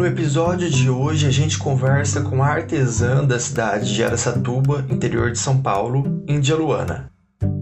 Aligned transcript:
No 0.00 0.06
episódio 0.06 0.70
de 0.70 0.88
hoje 0.88 1.26
a 1.26 1.30
gente 1.30 1.58
conversa 1.58 2.22
com 2.22 2.42
a 2.42 2.46
artesã 2.46 3.22
da 3.22 3.38
cidade 3.38 3.94
de 3.94 4.02
Aracatuba, 4.02 4.82
interior 4.88 5.30
de 5.30 5.38
São 5.38 5.60
Paulo, 5.60 6.24
Índia 6.26 6.56
Luana. 6.56 7.10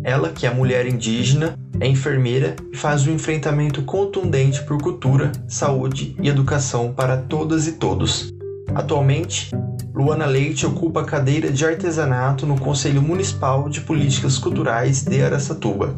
Ela, 0.05 0.29
que 0.29 0.46
é 0.46 0.51
mulher 0.55 0.87
indígena, 0.87 1.59
é 1.80 1.89
enfermeira 1.89 2.55
e 2.73 2.77
faz 2.77 3.05
um 3.09 3.12
enfrentamento 3.12 3.82
contundente 3.82 4.62
por 4.62 4.80
cultura, 4.80 5.32
saúde 5.48 6.14
e 6.23 6.29
educação 6.29 6.93
para 6.93 7.16
todas 7.16 7.66
e 7.66 7.73
todos. 7.73 8.32
Atualmente, 8.73 9.50
Luana 9.93 10.25
Leite 10.25 10.64
ocupa 10.64 11.00
a 11.00 11.05
cadeira 11.05 11.50
de 11.50 11.66
artesanato 11.66 12.46
no 12.46 12.57
Conselho 12.57 13.02
Municipal 13.02 13.68
de 13.68 13.80
Políticas 13.80 14.39
Culturais 14.39 15.02
de 15.02 15.20
Aracatuba. 15.20 15.96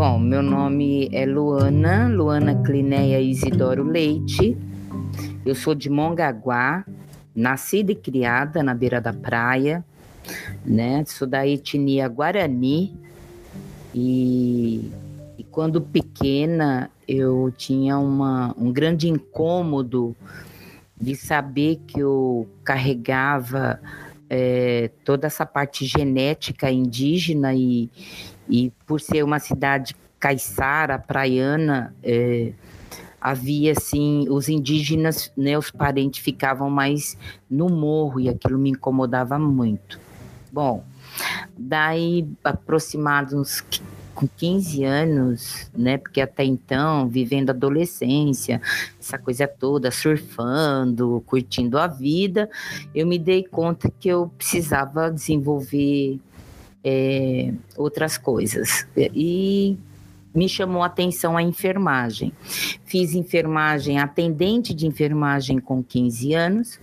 Bom, 0.00 0.18
meu 0.18 0.42
nome 0.42 1.10
é 1.12 1.26
Luana, 1.26 2.08
Luana 2.08 2.62
Clinéia 2.62 3.20
Isidoro 3.20 3.82
Leite. 3.84 4.56
Eu 5.44 5.54
sou 5.54 5.74
de 5.74 5.90
Mongaguá, 5.90 6.86
nascida 7.36 7.92
e 7.92 7.94
criada 7.94 8.62
na 8.62 8.72
beira 8.72 8.98
da 8.98 9.12
praia, 9.12 9.84
né? 10.64 11.04
Sou 11.04 11.28
da 11.28 11.46
etnia 11.46 12.08
Guarani, 12.08 12.96
e, 13.94 14.90
e 15.36 15.44
quando 15.50 15.82
pequena, 15.82 16.90
eu 17.06 17.52
tinha 17.54 17.98
uma, 17.98 18.54
um 18.56 18.72
grande 18.72 19.06
incômodo 19.06 20.16
de 20.98 21.14
saber 21.14 21.78
que 21.86 22.00
eu 22.00 22.48
carregava 22.64 23.78
é, 24.30 24.90
toda 25.04 25.26
essa 25.26 25.44
parte 25.44 25.84
genética 25.84 26.70
indígena 26.70 27.52
e, 27.52 27.90
e 28.50 28.72
por 28.86 29.00
ser 29.00 29.22
uma 29.22 29.38
cidade 29.38 29.94
caiçara, 30.18 30.98
praiana, 30.98 31.94
é, 32.02 32.52
havia 33.20 33.72
assim, 33.72 34.26
os 34.28 34.48
indígenas, 34.48 35.32
né, 35.36 35.56
os 35.56 35.70
parentes 35.70 36.22
ficavam 36.22 36.68
mais 36.68 37.16
no 37.48 37.68
morro 37.68 38.20
e 38.20 38.28
aquilo 38.28 38.58
me 38.58 38.70
incomodava 38.70 39.38
muito. 39.38 39.98
Bom, 40.52 40.84
Daí, 41.56 42.26
aproximados 42.42 43.34
uns 43.34 43.64
com 44.14 44.26
15 44.26 44.84
anos, 44.84 45.70
né? 45.74 45.96
Porque 45.96 46.20
até 46.20 46.44
então, 46.44 47.08
vivendo 47.08 47.50
adolescência, 47.50 48.60
essa 48.98 49.18
coisa 49.18 49.46
toda, 49.46 49.90
surfando, 49.90 51.22
curtindo 51.26 51.78
a 51.78 51.86
vida, 51.86 52.50
eu 52.94 53.06
me 53.06 53.18
dei 53.18 53.44
conta 53.44 53.90
que 53.98 54.08
eu 54.08 54.30
precisava 54.36 55.10
desenvolver 55.10 56.20
é, 56.84 57.52
outras 57.76 58.16
coisas. 58.16 58.86
E 58.96 59.76
me 60.34 60.48
chamou 60.48 60.82
a 60.82 60.86
atenção 60.86 61.36
a 61.36 61.42
enfermagem. 61.42 62.32
Fiz 62.84 63.14
enfermagem, 63.14 63.98
atendente 63.98 64.72
de 64.72 64.86
enfermagem 64.86 65.58
com 65.58 65.82
15 65.82 66.34
anos, 66.34 66.80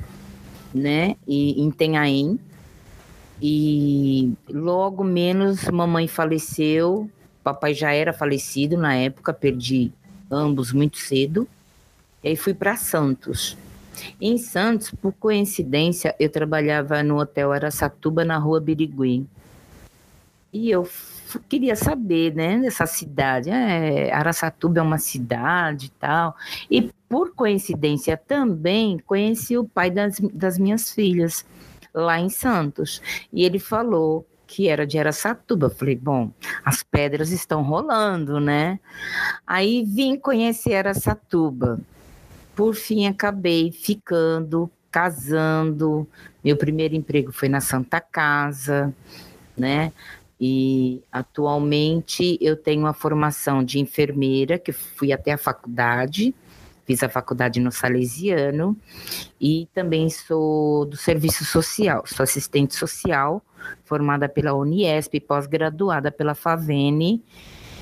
né? 0.73 1.15
E 1.27 1.61
em 1.61 1.71
Tenhaém, 1.71 2.39
e 3.41 4.33
logo 4.49 5.03
menos 5.03 5.65
mamãe 5.69 6.07
faleceu, 6.07 7.09
papai 7.43 7.73
já 7.73 7.91
era 7.91 8.11
falecido 8.11 8.77
na 8.77 8.95
época, 8.95 9.33
perdi 9.33 9.91
ambos 10.29 10.73
muito 10.73 10.97
cedo. 10.97 11.47
E 12.23 12.29
aí 12.29 12.35
fui 12.35 12.53
para 12.53 12.75
Santos. 12.75 13.57
Em 14.19 14.37
Santos, 14.37 14.91
por 14.91 15.13
coincidência, 15.13 16.15
eu 16.19 16.29
trabalhava 16.29 17.01
no 17.03 17.19
hotel 17.19 17.51
Aracatuba 17.51 18.25
na 18.25 18.37
rua 18.37 18.59
Birigui. 18.59 19.25
E 20.57 20.71
eu 20.71 20.89
queria 21.47 21.75
saber, 21.75 22.33
né, 22.33 22.57
dessa 22.57 22.87
cidade. 22.87 23.51
É, 23.51 24.11
Aracatuba 24.11 24.79
é 24.79 24.81
uma 24.81 24.97
cidade 24.97 25.85
e 25.85 25.89
tal. 25.89 26.35
E 26.69 26.89
por 27.07 27.35
coincidência 27.35 28.17
também 28.17 28.97
conheci 29.05 29.55
o 29.55 29.63
pai 29.63 29.91
das, 29.91 30.19
das 30.33 30.57
minhas 30.57 30.91
filhas 30.91 31.45
lá 31.93 32.19
em 32.19 32.29
Santos. 32.29 33.01
E 33.31 33.45
ele 33.45 33.59
falou 33.59 34.25
que 34.47 34.67
era 34.67 34.87
de 34.87 34.97
Aracatuba. 34.97 35.69
Falei, 35.69 35.95
bom, 35.95 36.31
as 36.65 36.81
pedras 36.81 37.29
estão 37.29 37.61
rolando, 37.61 38.39
né? 38.39 38.79
Aí 39.45 39.83
vim 39.85 40.17
conhecer 40.17 40.73
Aracatuba. 40.73 41.79
Por 42.55 42.73
fim, 42.73 43.05
acabei 43.05 43.71
ficando, 43.71 44.71
casando. 44.89 46.07
Meu 46.43 46.57
primeiro 46.57 46.95
emprego 46.95 47.31
foi 47.31 47.47
na 47.47 47.61
Santa 47.61 48.01
Casa, 48.01 48.91
né? 49.55 49.91
E 50.39 51.01
atualmente 51.11 52.37
eu 52.39 52.55
tenho 52.55 52.81
uma 52.81 52.93
formação 52.93 53.63
de 53.63 53.79
enfermeira, 53.79 54.59
que 54.59 54.71
fui 54.71 55.11
até 55.11 55.31
a 55.31 55.37
faculdade, 55.37 56.33
fiz 56.85 57.03
a 57.03 57.09
faculdade 57.09 57.59
no 57.59 57.71
Salesiano 57.71 58.77
e 59.41 59.67
também 59.73 60.09
sou 60.09 60.85
do 60.85 60.95
serviço 60.95 61.43
social, 61.43 62.03
sou 62.05 62.23
assistente 62.23 62.75
social, 62.75 63.43
formada 63.83 64.29
pela 64.29 64.53
Uniesp, 64.53 65.19
pós-graduada 65.19 66.11
pela 66.11 66.33
Favene, 66.33 67.21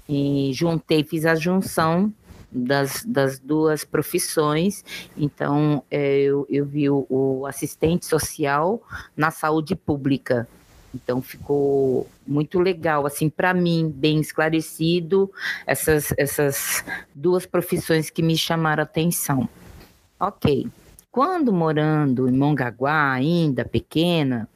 e 0.08 0.52
juntei, 0.54 1.04
fiz 1.04 1.26
a 1.26 1.36
junção 1.36 2.14
das, 2.52 3.04
das 3.06 3.40
duas 3.40 3.84
profissões. 3.84 4.84
Então, 5.18 5.84
é, 5.92 6.22
eu, 6.22 6.48
eu 6.50 6.66
vi 6.66 6.90
o, 6.90 7.06
o 7.10 7.46
assistente 7.46 8.06
social 8.06 8.82
na 9.16 9.30
saúde 9.30 9.76
pública, 9.76 10.48
então 10.96 11.22
ficou 11.22 12.08
muito 12.26 12.60
legal, 12.60 13.06
assim, 13.06 13.30
para 13.30 13.54
mim, 13.54 13.94
bem 13.94 14.20
esclarecido 14.20 15.30
essas, 15.68 16.14
essas 16.18 16.84
duas 17.14 17.46
profissões 17.46 18.10
que 18.10 18.24
me 18.24 18.38
chamaram 18.38 18.84
atenção. 18.84 19.48
Ok. 20.20 20.68
Quando 21.12 21.52
morando 21.54 22.28
em 22.28 22.32
Mongaguá, 22.32 23.12
ainda 23.12 23.64
pequena, 23.66 24.50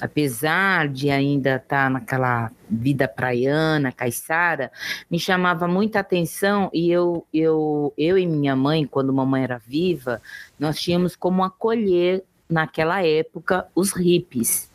apesar 0.00 0.88
de 0.88 1.10
ainda 1.10 1.56
estar 1.56 1.84
tá 1.84 1.90
naquela 1.90 2.50
vida 2.68 3.06
praiana, 3.06 3.92
caiçara, 3.92 4.72
me 5.10 5.18
chamava 5.18 5.68
muita 5.68 6.00
atenção 6.00 6.70
e 6.72 6.90
eu, 6.90 7.26
eu, 7.32 7.92
eu 7.96 8.18
e 8.18 8.26
minha 8.26 8.56
mãe, 8.56 8.86
quando 8.86 9.12
mamãe 9.12 9.44
era 9.44 9.58
viva, 9.58 10.20
nós 10.58 10.80
tínhamos 10.80 11.14
como 11.14 11.44
acolher 11.44 12.24
naquela 12.48 13.04
época 13.04 13.66
os 13.74 13.92
hippies, 13.92 14.68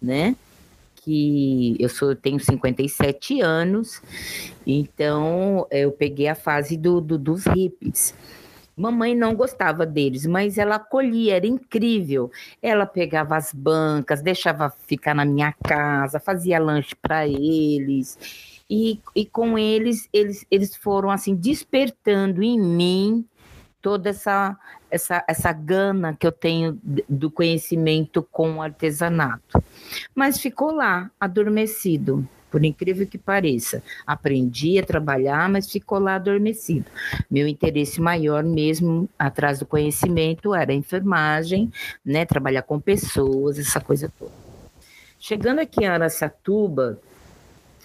né? 0.00 0.36
Que 1.04 1.76
eu 1.78 1.88
sou, 1.88 2.14
tenho 2.14 2.38
57 2.38 3.40
anos, 3.40 4.00
então 4.66 5.66
eu 5.70 5.90
peguei 5.90 6.28
a 6.28 6.34
fase 6.34 6.76
do, 6.76 7.00
do, 7.00 7.18
dos 7.18 7.44
hippies. 7.46 8.14
Mamãe 8.76 9.14
não 9.14 9.34
gostava 9.34 9.84
deles, 9.84 10.24
mas 10.24 10.56
ela 10.56 10.76
acolhia, 10.76 11.36
era 11.36 11.46
incrível. 11.46 12.30
Ela 12.62 12.86
pegava 12.86 13.36
as 13.36 13.52
bancas, 13.52 14.22
deixava 14.22 14.70
ficar 14.70 15.14
na 15.14 15.24
minha 15.24 15.52
casa, 15.62 16.18
fazia 16.18 16.58
lanche 16.58 16.94
para 16.94 17.26
eles. 17.28 18.62
E, 18.70 18.98
e 19.14 19.26
com 19.26 19.58
eles, 19.58 20.08
eles, 20.12 20.46
eles 20.50 20.74
foram 20.74 21.10
assim 21.10 21.34
despertando 21.34 22.42
em 22.42 22.58
mim 22.58 23.26
toda 23.82 24.10
essa, 24.10 24.56
essa, 24.90 25.24
essa 25.28 25.52
gana 25.52 26.16
que 26.18 26.26
eu 26.26 26.32
tenho 26.32 26.78
do 27.08 27.30
conhecimento 27.30 28.26
com 28.30 28.54
o 28.54 28.62
artesanato. 28.62 29.62
Mas 30.14 30.38
ficou 30.38 30.70
lá, 30.70 31.10
adormecido, 31.20 32.26
por 32.50 32.64
incrível 32.64 33.06
que 33.06 33.18
pareça. 33.18 33.82
Aprendi 34.06 34.78
a 34.78 34.84
trabalhar, 34.84 35.48
mas 35.48 35.70
ficou 35.70 35.98
lá 35.98 36.14
adormecido. 36.14 36.86
Meu 37.30 37.48
interesse 37.48 38.00
maior 38.00 38.44
mesmo 38.44 39.08
atrás 39.18 39.58
do 39.58 39.66
conhecimento 39.66 40.54
era 40.54 40.70
a 40.70 40.76
enfermagem, 40.76 41.72
né, 42.04 42.24
trabalhar 42.24 42.62
com 42.62 42.78
pessoas, 42.78 43.58
essa 43.58 43.80
coisa 43.80 44.12
toda. 44.18 44.30
Chegando 45.18 45.60
aqui 45.60 45.84
em 45.84 45.86
Aracatuba, 45.86 47.00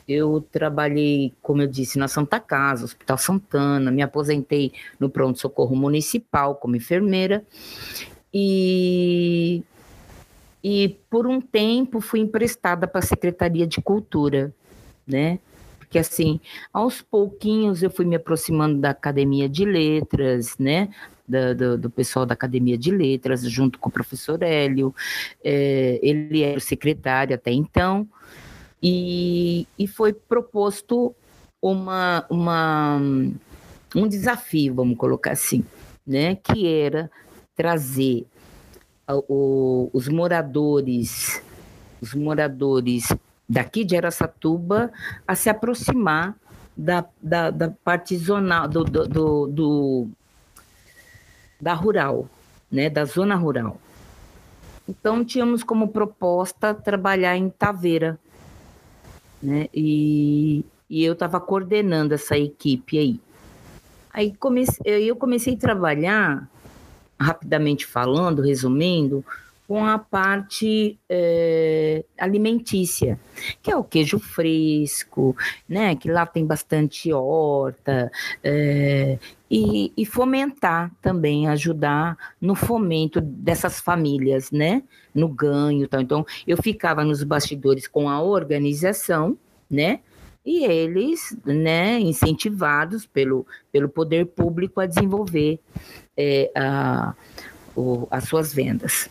eu 0.07 0.45
trabalhei, 0.51 1.33
como 1.41 1.61
eu 1.61 1.67
disse, 1.67 1.99
na 1.99 2.07
Santa 2.07 2.39
Casa, 2.39 2.85
Hospital 2.85 3.17
Santana, 3.17 3.91
me 3.91 4.01
aposentei 4.01 4.71
no 4.99 5.09
pronto-socorro 5.09 5.75
municipal 5.75 6.55
como 6.55 6.75
enfermeira 6.75 7.43
e, 8.33 9.63
e 10.63 10.97
por 11.09 11.27
um 11.27 11.41
tempo 11.41 11.99
fui 11.99 12.21
emprestada 12.21 12.87
para 12.87 12.99
a 12.99 13.05
Secretaria 13.05 13.67
de 13.67 13.81
Cultura, 13.81 14.53
né? 15.05 15.39
Porque 15.79 15.99
assim, 15.99 16.39
aos 16.71 17.01
pouquinhos 17.01 17.81
eu 17.81 17.89
fui 17.89 18.05
me 18.05 18.15
aproximando 18.15 18.79
da 18.79 18.89
Academia 18.89 19.47
de 19.47 19.65
Letras, 19.65 20.57
né? 20.57 20.89
Do, 21.27 21.77
do, 21.77 21.89
pessoal 21.89 22.25
da 22.25 22.33
Academia 22.33 22.77
de 22.77 22.89
Letras, 22.89 23.41
junto 23.41 23.79
com 23.79 23.89
o 23.89 23.91
professor 23.91 24.41
Hélio. 24.41 24.95
É, 25.43 25.99
ele 26.01 26.41
era 26.41 26.57
o 26.57 26.61
secretário 26.61 27.35
até 27.35 27.51
então, 27.51 28.07
e, 28.89 29.67
e 29.77 29.85
foi 29.85 30.13
proposto 30.13 31.13
uma, 31.61 32.25
uma, 32.29 32.97
um 33.93 34.07
desafio, 34.07 34.75
vamos 34.75 34.97
colocar 34.97 35.31
assim, 35.31 35.65
né, 36.05 36.35
que 36.35 36.65
era 36.65 37.11
trazer 37.53 38.25
o, 39.09 39.89
os 39.91 40.07
moradores, 40.07 41.41
os 42.01 42.13
moradores 42.13 43.13
daqui 43.49 43.83
de 43.83 43.97
Aracatuba 43.97 44.89
a 45.27 45.35
se 45.35 45.49
aproximar 45.49 46.35
da, 46.75 47.03
da, 47.21 47.49
da 47.49 47.69
parte 47.83 48.15
zonal, 48.15 48.69
do, 48.69 48.85
do, 48.85 49.07
do, 49.07 49.47
do, 49.47 50.07
da 51.59 51.73
rural, 51.73 52.29
né, 52.71 52.89
da 52.89 53.03
zona 53.03 53.35
rural. 53.35 53.81
Então, 54.87 55.25
tínhamos 55.25 55.61
como 55.61 55.89
proposta 55.89 56.73
trabalhar 56.73 57.35
em 57.35 57.49
Taveira, 57.49 58.17
né, 59.41 59.67
e, 59.73 60.65
e 60.89 61.03
eu 61.03 61.13
estava 61.13 61.39
coordenando 61.39 62.13
essa 62.13 62.37
equipe 62.37 62.97
aí. 62.97 63.19
Aí 64.13 64.33
comecei, 64.35 65.09
eu 65.09 65.15
comecei 65.15 65.53
a 65.53 65.57
trabalhar, 65.57 66.49
rapidamente 67.19 67.85
falando, 67.85 68.41
resumindo, 68.41 69.23
com 69.67 69.85
a 69.85 69.99
parte 69.99 70.97
é, 71.09 72.05
alimentícia, 72.17 73.19
que 73.61 73.69
é 73.69 73.75
o 73.75 73.83
queijo 73.83 74.17
fresco, 74.17 75.35
né? 75.67 75.93
Que 75.95 76.09
lá 76.09 76.25
tem 76.25 76.45
bastante 76.45 77.11
horta, 77.11 78.09
é, 78.41 79.19
e, 79.51 79.91
e, 79.95 80.05
fomentar 80.05 80.91
também, 81.01 81.47
ajudar 81.47 82.17
no 82.39 82.55
fomento 82.55 83.19
dessas 83.19 83.79
famílias, 83.79 84.51
né? 84.51 84.83
No 85.13 85.27
ganho, 85.27 85.87
tal. 85.87 86.01
Então, 86.01 86.25
eu 86.45 86.61
ficava 86.61 87.03
nos 87.03 87.23
bastidores 87.23 87.87
com 87.87 88.09
a 88.09 88.21
organização, 88.21 89.37
né? 89.69 89.99
E 90.45 90.63
eles, 90.63 91.37
né, 91.45 91.99
incentivados 91.99 93.05
pelo, 93.05 93.45
pelo 93.69 93.89
poder 93.89 94.27
público 94.27 94.79
a 94.79 94.85
desenvolver 94.85 95.59
é, 96.15 96.49
a, 96.55 97.13
o, 97.75 98.07
as 98.09 98.23
suas 98.23 98.53
vendas. 98.53 99.09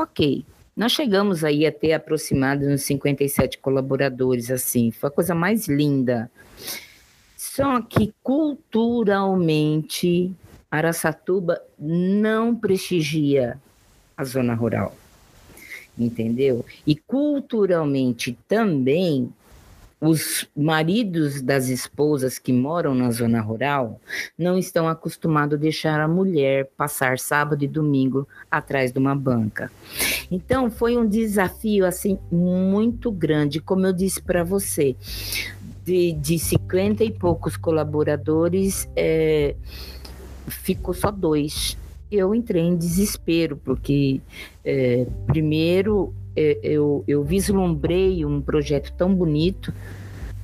Ok, 0.00 0.46
nós 0.76 0.92
chegamos 0.92 1.42
aí 1.42 1.66
a 1.66 1.72
ter 1.72 1.92
aproximadamente 1.92 2.72
uns 2.72 2.82
57 2.82 3.58
colaboradores, 3.58 4.48
assim, 4.48 4.92
foi 4.92 5.08
a 5.08 5.12
coisa 5.12 5.34
mais 5.34 5.66
linda. 5.66 6.30
Só 7.36 7.82
que 7.82 8.14
culturalmente, 8.22 10.32
Araçatuba 10.70 11.60
não 11.76 12.54
prestigia 12.54 13.58
a 14.16 14.22
zona 14.22 14.54
rural, 14.54 14.94
entendeu? 15.98 16.64
E 16.86 16.94
culturalmente 16.94 18.38
também 18.46 19.32
os 20.00 20.48
maridos 20.56 21.42
das 21.42 21.68
esposas 21.68 22.38
que 22.38 22.52
moram 22.52 22.94
na 22.94 23.10
zona 23.10 23.40
rural 23.40 24.00
não 24.38 24.56
estão 24.56 24.88
acostumados 24.88 25.58
a 25.58 25.60
deixar 25.60 26.00
a 26.00 26.06
mulher 26.06 26.70
passar 26.76 27.18
sábado 27.18 27.64
e 27.64 27.68
domingo 27.68 28.26
atrás 28.50 28.92
de 28.92 28.98
uma 28.98 29.14
banca. 29.14 29.70
Então 30.30 30.70
foi 30.70 30.96
um 30.96 31.06
desafio 31.06 31.84
assim 31.84 32.18
muito 32.30 33.10
grande, 33.10 33.60
como 33.60 33.86
eu 33.86 33.92
disse 33.92 34.22
para 34.22 34.44
você, 34.44 34.94
de, 35.84 36.12
de 36.12 36.38
50 36.38 37.02
e 37.02 37.10
poucos 37.10 37.56
colaboradores, 37.56 38.88
é, 38.94 39.56
ficou 40.46 40.94
só 40.94 41.10
dois. 41.10 41.76
Eu 42.10 42.34
entrei 42.34 42.62
em 42.62 42.76
desespero, 42.76 43.56
porque 43.56 44.20
é, 44.64 45.06
primeiro 45.26 46.14
eu, 46.62 47.04
eu 47.06 47.24
vislumbrei 47.24 48.24
um 48.24 48.40
projeto 48.40 48.92
tão 48.96 49.14
bonito, 49.14 49.72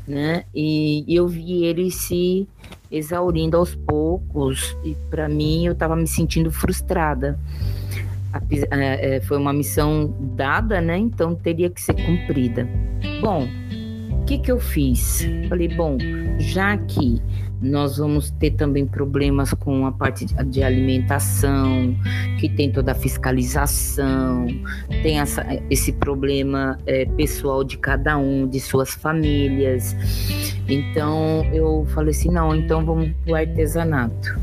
né? 0.06 0.44
E, 0.54 1.04
eu 1.08 1.26
vi 1.26 1.64
ele 1.64 1.90
se 1.90 2.48
exaurindo 2.90 3.56
aos 3.56 3.74
poucos, 3.74 4.76
e 4.84 4.94
para 5.10 5.28
mim 5.28 5.66
eu 5.66 5.72
estava 5.72 5.96
me 5.96 6.06
sentindo 6.06 6.50
frustrada. 6.50 7.38
É, 8.70 9.16
é, 9.16 9.20
foi 9.20 9.38
uma 9.38 9.52
missão 9.52 10.12
dada, 10.34 10.80
né? 10.80 10.98
Então 10.98 11.34
teria 11.34 11.70
que 11.70 11.80
ser 11.80 11.94
cumprida. 11.94 12.68
Bom, 13.20 13.46
o 14.10 14.24
que, 14.24 14.38
que 14.38 14.50
eu 14.50 14.58
fiz? 14.58 15.24
Falei, 15.48 15.68
bom, 15.68 15.96
já 16.38 16.76
que 16.76 17.22
nós 17.64 17.96
vamos 17.96 18.30
ter 18.30 18.52
também 18.52 18.86
problemas 18.86 19.52
com 19.54 19.86
a 19.86 19.92
parte 19.92 20.26
de 20.26 20.62
alimentação, 20.62 21.96
que 22.38 22.48
tem 22.48 22.70
toda 22.70 22.92
a 22.92 22.94
fiscalização, 22.94 24.46
tem 25.02 25.18
essa, 25.18 25.44
esse 25.70 25.92
problema 25.92 26.78
é, 26.86 27.06
pessoal 27.06 27.64
de 27.64 27.78
cada 27.78 28.18
um, 28.18 28.46
de 28.46 28.60
suas 28.60 28.90
famílias. 28.90 29.96
Então 30.68 31.44
eu 31.52 31.86
falei 31.94 32.10
assim: 32.10 32.30
não, 32.30 32.54
então 32.54 32.84
vamos 32.84 33.10
para 33.24 33.32
o 33.32 33.34
artesanato. 33.34 34.38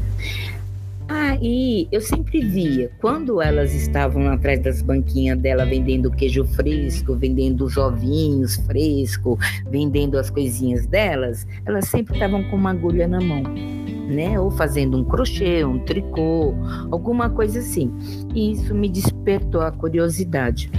Aí 1.14 1.90
eu 1.92 2.00
sempre 2.00 2.40
via, 2.40 2.90
quando 3.02 3.42
elas 3.42 3.74
estavam 3.74 4.30
atrás 4.30 4.62
das 4.62 4.82
banquinhas 4.82 5.38
dela 5.38 5.66
vendendo 5.66 6.10
queijo 6.10 6.46
fresco, 6.46 7.18
vendendo 7.18 7.66
os 7.66 7.76
ovinhos 7.76 8.56
frescos, 8.66 9.38
vendendo 9.70 10.18
as 10.18 10.30
coisinhas 10.30 10.88
delas, 10.88 11.46
elas 11.66 11.90
sempre 11.90 12.14
estavam 12.14 12.42
com 12.46 12.56
uma 12.56 12.72
agulha 12.72 13.10
na 13.10 13.20
mão, 13.20 13.44
né? 13.44 14.40
Ou 14.40 14.50
fazendo 14.52 14.98
um 14.98 15.04
crochê, 15.04 15.66
um 15.66 15.80
tricô, 15.80 16.54
alguma 16.90 17.30
coisa 17.30 17.60
assim. 17.60 17.94
E 18.34 18.54
isso 18.54 18.74
me 18.74 18.88
despertou 18.88 19.60
a 19.60 19.72
curiosidade. 19.72 20.72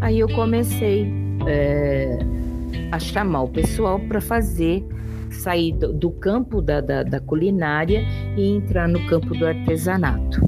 Aí 0.00 0.20
eu 0.20 0.28
comecei 0.30 1.06
é, 1.46 2.18
a 2.90 2.98
chamar 2.98 3.42
o 3.42 3.48
pessoal 3.48 4.00
para 4.00 4.22
fazer 4.22 4.82
sair 5.30 5.72
do, 5.72 5.92
do 5.92 6.10
campo 6.10 6.60
da, 6.60 6.80
da, 6.80 7.02
da 7.02 7.20
culinária 7.20 8.02
e 8.36 8.50
entrar 8.50 8.88
no 8.88 9.04
campo 9.06 9.34
do 9.34 9.46
artesanato. 9.46 10.40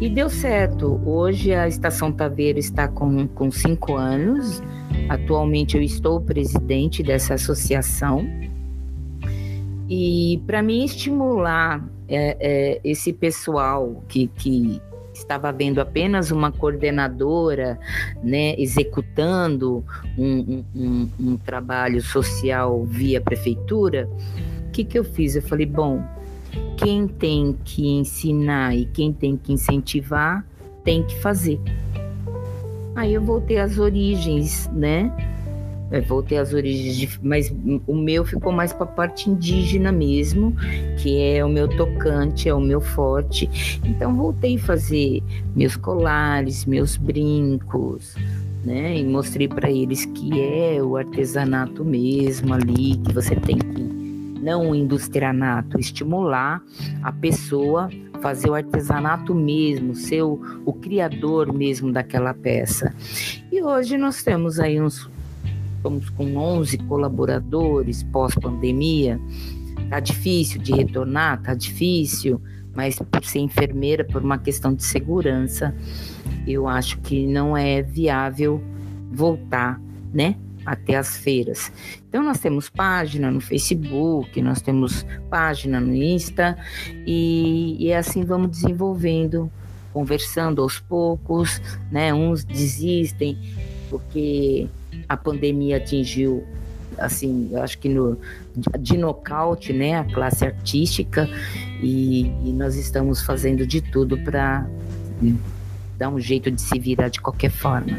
E 0.00 0.08
deu 0.08 0.30
certo. 0.30 1.00
Hoje 1.04 1.52
a 1.52 1.66
Estação 1.66 2.12
Taveira 2.12 2.58
está 2.58 2.86
com, 2.86 3.26
com 3.28 3.50
cinco 3.50 3.96
anos. 3.96 4.62
Atualmente 5.08 5.76
eu 5.76 5.82
estou 5.82 6.20
presidente 6.20 7.02
dessa 7.02 7.34
associação. 7.34 8.24
E 9.88 10.40
para 10.46 10.62
mim 10.62 10.84
estimular 10.84 11.84
é, 12.08 12.36
é, 12.40 12.80
esse 12.84 13.12
pessoal 13.12 14.04
que, 14.06 14.28
que 14.28 14.80
estava 15.18 15.52
vendo 15.52 15.80
apenas 15.80 16.30
uma 16.30 16.50
coordenadora 16.50 17.78
né, 18.22 18.54
executando 18.58 19.84
um, 20.16 20.64
um, 20.74 21.08
um 21.18 21.36
trabalho 21.36 22.00
social 22.02 22.84
via 22.84 23.20
prefeitura, 23.20 24.08
o 24.66 24.70
que, 24.70 24.84
que 24.84 24.98
eu 24.98 25.04
fiz? 25.04 25.34
Eu 25.34 25.42
falei, 25.42 25.66
bom, 25.66 26.02
quem 26.76 27.06
tem 27.08 27.56
que 27.64 27.88
ensinar 27.88 28.76
e 28.76 28.86
quem 28.86 29.12
tem 29.12 29.36
que 29.36 29.52
incentivar 29.52 30.44
tem 30.84 31.02
que 31.02 31.18
fazer. 31.20 31.60
Aí 32.94 33.14
eu 33.14 33.22
voltei 33.22 33.58
às 33.58 33.78
origens, 33.78 34.68
né? 34.72 35.12
É, 35.90 36.00
voltei 36.00 36.38
às 36.38 36.52
origens, 36.52 36.96
de, 36.96 37.20
mas 37.22 37.54
o 37.86 37.96
meu 37.96 38.24
ficou 38.24 38.52
mais 38.52 38.72
para 38.72 38.84
a 38.84 38.88
parte 38.88 39.30
indígena 39.30 39.90
mesmo, 39.90 40.54
que 40.98 41.20
é 41.20 41.44
o 41.44 41.48
meu 41.48 41.68
tocante, 41.68 42.48
é 42.48 42.54
o 42.54 42.60
meu 42.60 42.80
forte. 42.80 43.48
Então 43.84 44.14
voltei 44.14 44.56
a 44.56 44.60
fazer 44.60 45.22
meus 45.56 45.76
colares, 45.76 46.66
meus 46.66 46.96
brincos, 46.96 48.14
né? 48.64 48.98
E 48.98 49.04
mostrei 49.04 49.48
para 49.48 49.70
eles 49.70 50.04
que 50.04 50.40
é 50.40 50.82
o 50.82 50.96
artesanato 50.96 51.84
mesmo 51.84 52.52
ali, 52.52 52.96
que 52.98 53.12
você 53.12 53.34
tem 53.34 53.56
que 53.56 53.88
não 54.42 54.70
o 54.70 54.74
industrianato, 54.74 55.80
estimular 55.80 56.62
a 57.02 57.12
pessoa 57.12 57.90
fazer 58.20 58.50
o 58.50 58.54
artesanato 58.54 59.34
mesmo, 59.34 59.94
ser 59.94 60.22
o, 60.22 60.40
o 60.64 60.72
criador 60.72 61.52
mesmo 61.52 61.92
daquela 61.92 62.34
peça. 62.34 62.94
E 63.50 63.62
hoje 63.62 63.96
nós 63.96 64.22
temos 64.22 64.58
aí 64.58 64.80
uns 64.80 65.08
estamos 65.78 66.10
com 66.10 66.36
11 66.36 66.76
colaboradores 66.78 68.02
pós-pandemia. 68.02 69.20
Tá 69.88 70.00
difícil 70.00 70.60
de 70.60 70.72
retornar, 70.72 71.40
tá 71.40 71.54
difícil, 71.54 72.42
mas 72.74 72.98
por 72.98 73.24
ser 73.24 73.38
enfermeira, 73.38 74.04
por 74.04 74.22
uma 74.22 74.38
questão 74.38 74.74
de 74.74 74.84
segurança, 74.84 75.74
eu 76.46 76.68
acho 76.68 76.98
que 77.00 77.26
não 77.26 77.56
é 77.56 77.80
viável 77.80 78.62
voltar, 79.10 79.80
né? 80.12 80.36
Até 80.66 80.96
as 80.96 81.16
feiras. 81.16 81.72
Então, 82.08 82.22
nós 82.22 82.40
temos 82.40 82.68
página 82.68 83.30
no 83.30 83.40
Facebook, 83.40 84.42
nós 84.42 84.60
temos 84.60 85.06
página 85.30 85.80
no 85.80 85.94
Insta, 85.94 86.58
e, 87.06 87.76
e 87.78 87.92
assim 87.92 88.24
vamos 88.24 88.50
desenvolvendo, 88.50 89.50
conversando 89.92 90.60
aos 90.60 90.78
poucos, 90.78 91.62
né? 91.90 92.12
Uns 92.12 92.44
desistem 92.44 93.38
porque 93.88 94.66
a 95.08 95.16
pandemia 95.16 95.76
atingiu 95.76 96.44
assim, 96.98 97.48
eu 97.52 97.62
acho 97.62 97.78
que 97.78 97.88
no, 97.88 98.18
de 98.78 98.96
nocaute, 98.96 99.72
né, 99.72 99.96
a 99.98 100.04
classe 100.04 100.44
artística 100.44 101.28
e, 101.80 102.26
e 102.44 102.52
nós 102.52 102.76
estamos 102.76 103.22
fazendo 103.22 103.66
de 103.66 103.80
tudo 103.80 104.18
para 104.18 104.66
dar 105.96 106.08
um 106.08 106.18
jeito 106.20 106.50
de 106.50 106.60
se 106.60 106.78
virar 106.78 107.08
de 107.08 107.20
qualquer 107.20 107.50
forma. 107.50 107.98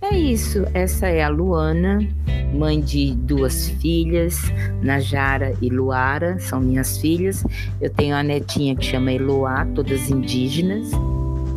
É 0.00 0.16
isso, 0.16 0.66
essa 0.74 1.06
é 1.06 1.22
a 1.22 1.28
Luana, 1.28 2.06
mãe 2.52 2.80
de 2.80 3.14
duas 3.14 3.68
filhas, 3.68 4.40
Najara 4.82 5.54
e 5.60 5.68
Luara, 5.68 6.38
são 6.38 6.60
minhas 6.60 6.98
filhas. 6.98 7.44
Eu 7.80 7.90
tenho 7.90 8.14
a 8.14 8.22
netinha 8.22 8.76
que 8.76 8.84
chama 8.84 9.12
Eloá, 9.12 9.66
todas 9.74 10.10
indígenas 10.10 10.90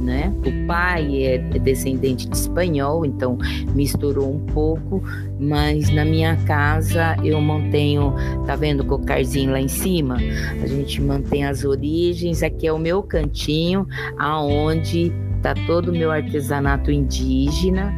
né? 0.03 0.33
O 0.45 0.67
pai 0.67 1.23
é 1.23 1.37
descendente 1.37 2.27
de 2.27 2.35
espanhol, 2.35 3.05
então 3.05 3.37
misturou 3.73 4.35
um 4.35 4.39
pouco, 4.47 5.01
mas 5.39 5.89
na 5.89 6.03
minha 6.03 6.35
casa 6.45 7.15
eu 7.23 7.39
mantenho, 7.39 8.13
tá 8.45 8.55
vendo 8.55 8.81
o 8.81 8.85
cocarzinho 8.85 9.51
lá 9.51 9.61
em 9.61 9.67
cima? 9.67 10.17
A 10.61 10.67
gente 10.67 11.01
mantém 11.01 11.45
as 11.45 11.63
origens, 11.63 12.43
aqui 12.43 12.67
é 12.67 12.73
o 12.73 12.77
meu 12.77 13.01
cantinho, 13.01 13.87
aonde 14.17 15.11
tá 15.41 15.53
todo 15.65 15.89
o 15.89 15.91
meu 15.91 16.11
artesanato 16.11 16.91
indígena 16.91 17.95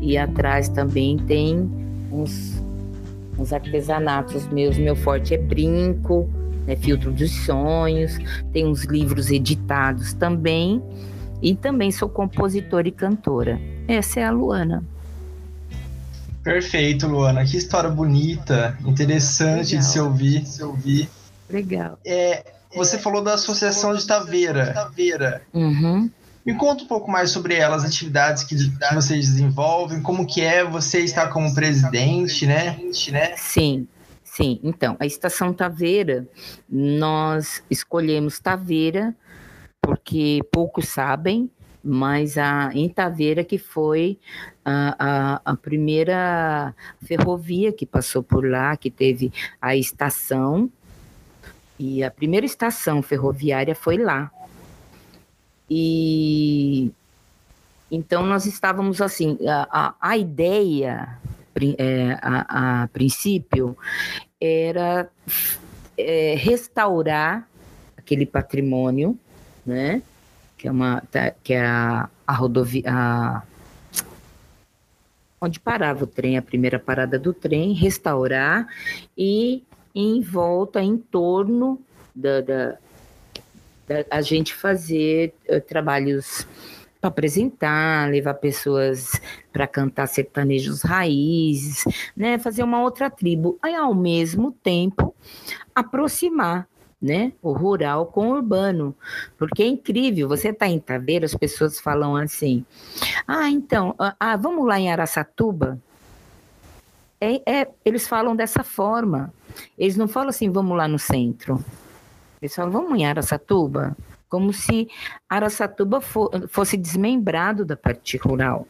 e 0.00 0.16
atrás 0.16 0.68
também 0.68 1.16
tem 1.18 1.68
uns, 2.12 2.62
uns 3.38 3.52
artesanatos 3.52 4.46
meus, 4.48 4.78
meu 4.78 4.94
forte 4.94 5.34
é 5.34 5.38
brinco, 5.38 6.28
né, 6.66 6.76
filtro 6.76 7.10
dos 7.10 7.30
sonhos, 7.44 8.18
tem 8.52 8.66
uns 8.66 8.84
livros 8.84 9.30
editados 9.30 10.12
também 10.12 10.82
e 11.42 11.54
também 11.54 11.90
sou 11.90 12.08
compositora 12.08 12.88
e 12.88 12.92
cantora. 12.92 13.60
Essa 13.86 14.20
é 14.20 14.24
a 14.24 14.30
Luana. 14.30 14.84
Perfeito, 16.42 17.06
Luana. 17.06 17.44
Que 17.44 17.56
história 17.56 17.90
bonita, 17.90 18.76
interessante 18.84 19.74
Legal. 19.74 19.80
de 19.80 19.84
se 19.84 20.00
ouvir. 20.00 20.40
De 20.40 20.48
se 20.48 20.62
ouvir. 20.62 21.08
Legal. 21.50 21.98
É, 22.04 22.44
você 22.74 22.98
falou 22.98 23.22
da 23.22 23.34
Associação 23.34 23.94
de 23.94 24.06
Taveira. 24.06 24.72
Taveira. 24.72 25.42
Uhum. 25.52 26.10
Me 26.44 26.54
conta 26.54 26.84
um 26.84 26.86
pouco 26.86 27.10
mais 27.10 27.30
sobre 27.30 27.54
ela, 27.54 27.76
as 27.76 27.84
atividades 27.84 28.42
que, 28.44 28.56
que 28.56 28.94
vocês 28.94 29.26
desenvolvem, 29.26 30.00
como 30.00 30.26
que 30.26 30.40
é 30.40 30.64
você 30.64 31.00
estar 31.00 31.28
como 31.28 31.54
presidente, 31.54 32.46
né? 32.46 32.78
Sim, 33.36 33.86
sim. 34.24 34.58
Então, 34.62 34.96
a 34.98 35.04
Estação 35.04 35.52
Taveira, 35.52 36.26
nós 36.66 37.62
escolhemos 37.70 38.38
Taveira 38.38 39.14
porque 39.88 40.40
poucos 40.52 40.86
sabem, 40.86 41.50
mas 41.82 42.36
a 42.36 42.70
em 42.74 42.90
Taveira 42.90 43.42
que 43.42 43.56
foi 43.56 44.18
a, 44.62 44.96
a, 44.98 45.52
a, 45.52 45.56
primeira 45.56 46.74
ferrovia 47.00 47.72
que 47.72 47.86
passou 47.86 48.22
por 48.22 48.46
lá, 48.46 48.76
que 48.76 48.90
teve 48.90 49.32
a 49.58 49.74
estação, 49.74 50.70
e 51.78 52.04
a 52.04 52.10
primeira 52.10 52.44
estação 52.44 53.00
ferroviária 53.00 53.74
foi 53.74 53.96
lá. 53.96 54.30
E 55.70 56.92
então 57.90 58.26
nós 58.26 58.44
estávamos 58.44 59.00
assim, 59.00 59.38
a, 59.48 59.68
a, 59.72 59.94
a 59.98 60.18
ideia 60.18 61.18
é, 61.78 62.18
a, 62.20 62.82
a, 62.82 62.88
princípio 62.88 63.74
era 64.38 65.08
é, 65.96 66.34
restaurar 66.36 67.48
aquele 67.96 68.26
patrimônio 68.26 69.18
né? 69.68 70.02
Que 70.56 70.66
é 70.66 70.70
uma 70.70 71.02
tá, 71.10 71.30
que 71.44 71.54
é 71.54 71.64
a, 71.64 72.08
a 72.26 72.32
rodovia 72.32 73.42
onde 75.40 75.60
parava 75.60 76.04
o 76.04 76.06
trem, 76.06 76.36
a 76.36 76.42
primeira 76.42 76.78
parada 76.78 77.18
do 77.18 77.32
trem, 77.32 77.72
restaurar 77.72 78.66
e 79.16 79.62
em 79.94 80.20
volta, 80.20 80.82
em 80.82 80.96
torno 80.96 81.80
da, 82.14 82.40
da, 82.40 82.76
da 83.86 84.04
a 84.10 84.20
gente 84.20 84.54
fazer 84.54 85.32
uh, 85.48 85.60
trabalhos 85.60 86.46
para 87.00 87.08
apresentar, 87.08 88.10
levar 88.10 88.34
pessoas 88.34 89.20
para 89.52 89.66
cantar 89.68 90.08
sertanejos 90.08 90.82
raízes, 90.82 91.84
né, 92.16 92.38
fazer 92.38 92.64
uma 92.64 92.82
outra 92.82 93.08
tribo, 93.08 93.56
aí 93.62 93.74
ao 93.74 93.94
mesmo 93.94 94.50
tempo 94.50 95.14
aproximar 95.72 96.66
né? 97.00 97.32
O 97.40 97.52
rural 97.52 98.06
com 98.06 98.28
o 98.28 98.32
urbano. 98.32 98.94
Porque 99.36 99.62
é 99.62 99.66
incrível, 99.66 100.28
você 100.28 100.48
está 100.48 100.68
em 100.68 100.78
Taveira, 100.78 101.24
as 101.24 101.34
pessoas 101.34 101.80
falam 101.80 102.16
assim: 102.16 102.64
ah, 103.26 103.48
então, 103.48 103.94
ah, 103.98 104.14
ah, 104.18 104.36
vamos 104.36 104.66
lá 104.66 104.78
em 104.78 104.90
Araçatuba? 104.90 105.80
É, 107.20 107.60
é, 107.60 107.68
eles 107.84 108.06
falam 108.06 108.34
dessa 108.36 108.62
forma. 108.62 109.32
Eles 109.76 109.96
não 109.96 110.06
falam 110.06 110.28
assim, 110.28 110.50
vamos 110.50 110.76
lá 110.76 110.86
no 110.86 110.98
centro. 110.98 111.64
Eles 112.40 112.54
falam, 112.54 112.70
vamos 112.70 112.98
em 112.98 113.04
Araçatuba? 113.04 113.96
Como 114.28 114.52
se 114.52 114.88
Araçatuba 115.28 116.00
fosse 116.00 116.76
desmembrado 116.76 117.64
da 117.64 117.76
parte 117.76 118.16
rural. 118.16 118.66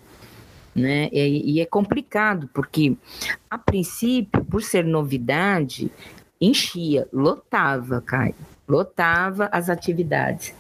Né? 0.75 1.09
E, 1.13 1.57
e 1.57 1.61
é 1.61 1.67
complicado, 1.67 2.49
porque, 2.55 2.97
a 3.51 3.59
princípio, 3.59 4.45
por 4.45 4.63
ser 4.63 4.85
novidade, 4.85 5.91
enchia, 6.41 7.07
lotava, 7.13 8.01
Caio, 8.01 8.35
lotava 8.67 9.49
as 9.53 9.69
atividades. 9.69 10.55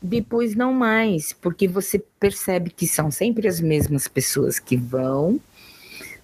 Depois 0.00 0.54
não 0.54 0.72
mais, 0.72 1.32
porque 1.32 1.66
você 1.66 1.98
percebe 2.20 2.70
que 2.70 2.86
são 2.86 3.10
sempre 3.10 3.48
as 3.48 3.60
mesmas 3.60 4.06
pessoas 4.06 4.58
que 4.58 4.76
vão, 4.76 5.40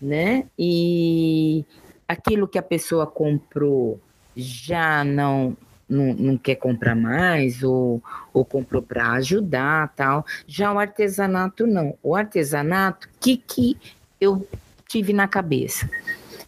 né? 0.00 0.44
E 0.58 1.64
aquilo 2.06 2.46
que 2.46 2.58
a 2.58 2.62
pessoa 2.62 3.06
comprou 3.06 4.00
já 4.36 5.04
não 5.04 5.56
não, 5.88 6.14
não 6.14 6.38
quer 6.38 6.54
comprar 6.56 6.94
mais 6.94 7.62
ou, 7.62 8.02
ou 8.32 8.44
comprou 8.44 8.82
para 8.82 9.12
ajudar 9.12 9.92
tal. 9.94 10.24
Já 10.46 10.72
o 10.72 10.78
artesanato 10.78 11.66
não. 11.66 11.96
O 12.02 12.16
artesanato, 12.16 13.06
o 13.06 13.10
que, 13.20 13.36
que 13.36 13.76
eu 14.20 14.46
tive 14.88 15.12
na 15.12 15.28
cabeça? 15.28 15.88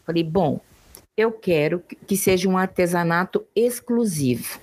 Falei, 0.05 0.25
bom, 0.25 0.61
eu 1.17 1.33
quero 1.33 1.83
que 2.07 2.17
seja 2.17 2.49
um 2.49 2.59
artesanato 2.59 3.45
exclusivo. 3.55 4.61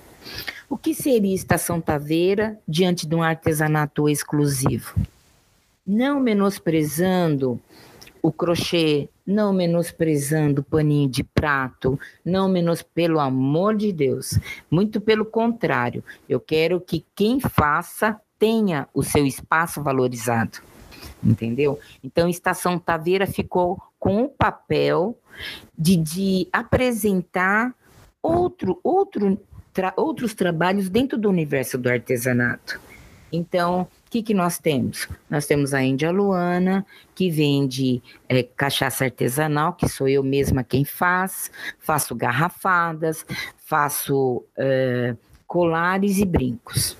O 0.70 0.78
que 0.78 0.94
seria 0.94 1.34
Estação 1.34 1.80
Taveira 1.80 2.58
diante 2.66 3.06
de 3.06 3.14
um 3.14 3.22
artesanato 3.22 4.08
exclusivo? 4.08 4.94
Não 5.86 6.20
menosprezando 6.20 7.60
o 8.22 8.32
crochê, 8.32 9.08
não 9.26 9.52
menosprezando 9.52 10.62
o 10.62 10.64
paninho 10.64 11.08
de 11.08 11.22
prato, 11.22 11.98
não 12.24 12.48
menos 12.48 12.82
pelo 12.82 13.20
amor 13.20 13.76
de 13.76 13.92
Deus. 13.92 14.38
Muito 14.70 15.00
pelo 15.00 15.26
contrário, 15.26 16.02
eu 16.28 16.40
quero 16.40 16.80
que 16.80 17.04
quem 17.14 17.38
faça 17.40 18.18
tenha 18.38 18.88
o 18.94 19.02
seu 19.02 19.26
espaço 19.26 19.82
valorizado. 19.82 20.58
Entendeu? 21.22 21.78
Então, 22.02 22.28
Estação 22.28 22.78
Taveira 22.78 23.26
ficou 23.26 23.78
com 24.04 24.24
o 24.24 24.28
papel 24.28 25.18
de, 25.78 25.96
de 25.96 26.46
apresentar 26.52 27.74
outro, 28.22 28.78
outro, 28.84 29.40
tra, 29.72 29.94
outros 29.96 30.34
trabalhos 30.34 30.90
dentro 30.90 31.16
do 31.16 31.26
universo 31.30 31.78
do 31.78 31.88
artesanato. 31.88 32.78
Então, 33.32 33.88
o 34.06 34.10
que, 34.10 34.22
que 34.22 34.34
nós 34.34 34.58
temos? 34.58 35.08
Nós 35.30 35.46
temos 35.46 35.72
a 35.72 35.82
Índia 35.82 36.10
Luana, 36.10 36.84
que 37.14 37.30
vende 37.30 38.02
é, 38.28 38.42
cachaça 38.42 39.06
artesanal, 39.06 39.72
que 39.72 39.88
sou 39.88 40.06
eu 40.06 40.22
mesma 40.22 40.62
quem 40.62 40.84
faz, 40.84 41.50
faço 41.78 42.14
garrafadas, 42.14 43.24
faço 43.56 44.44
é, 44.54 45.16
colares 45.46 46.18
e 46.18 46.26
brincos. 46.26 46.94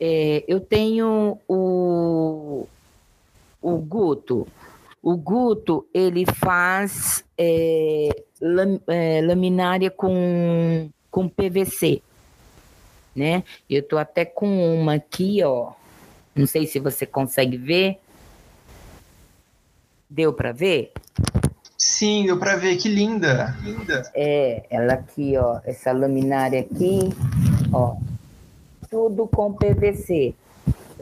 É, 0.00 0.42
eu 0.48 0.58
tenho 0.58 1.38
o, 1.46 2.66
o 3.62 3.78
Guto, 3.78 4.48
o 5.04 5.18
Guto, 5.18 5.86
ele 5.92 6.24
faz 6.24 7.22
é, 7.36 8.08
lam, 8.40 8.80
é, 8.86 9.20
laminária 9.20 9.90
com, 9.90 10.88
com 11.10 11.28
PVC, 11.28 12.00
né? 13.14 13.44
Eu 13.68 13.82
tô 13.82 13.98
até 13.98 14.24
com 14.24 14.48
uma 14.74 14.94
aqui, 14.94 15.44
ó. 15.44 15.72
Não 16.34 16.46
sei 16.46 16.66
se 16.66 16.80
você 16.80 17.04
consegue 17.04 17.58
ver. 17.58 17.98
Deu 20.08 20.32
para 20.32 20.52
ver? 20.52 20.92
Sim, 21.76 22.24
deu 22.24 22.38
para 22.38 22.56
ver. 22.56 22.78
Que 22.78 22.88
linda, 22.88 23.54
linda. 23.62 24.10
É, 24.14 24.64
ela 24.70 24.94
aqui, 24.94 25.36
ó, 25.36 25.60
essa 25.66 25.92
laminária 25.92 26.60
aqui, 26.60 27.10
ó, 27.70 27.96
tudo 28.88 29.28
com 29.28 29.52
PVC. 29.52 30.34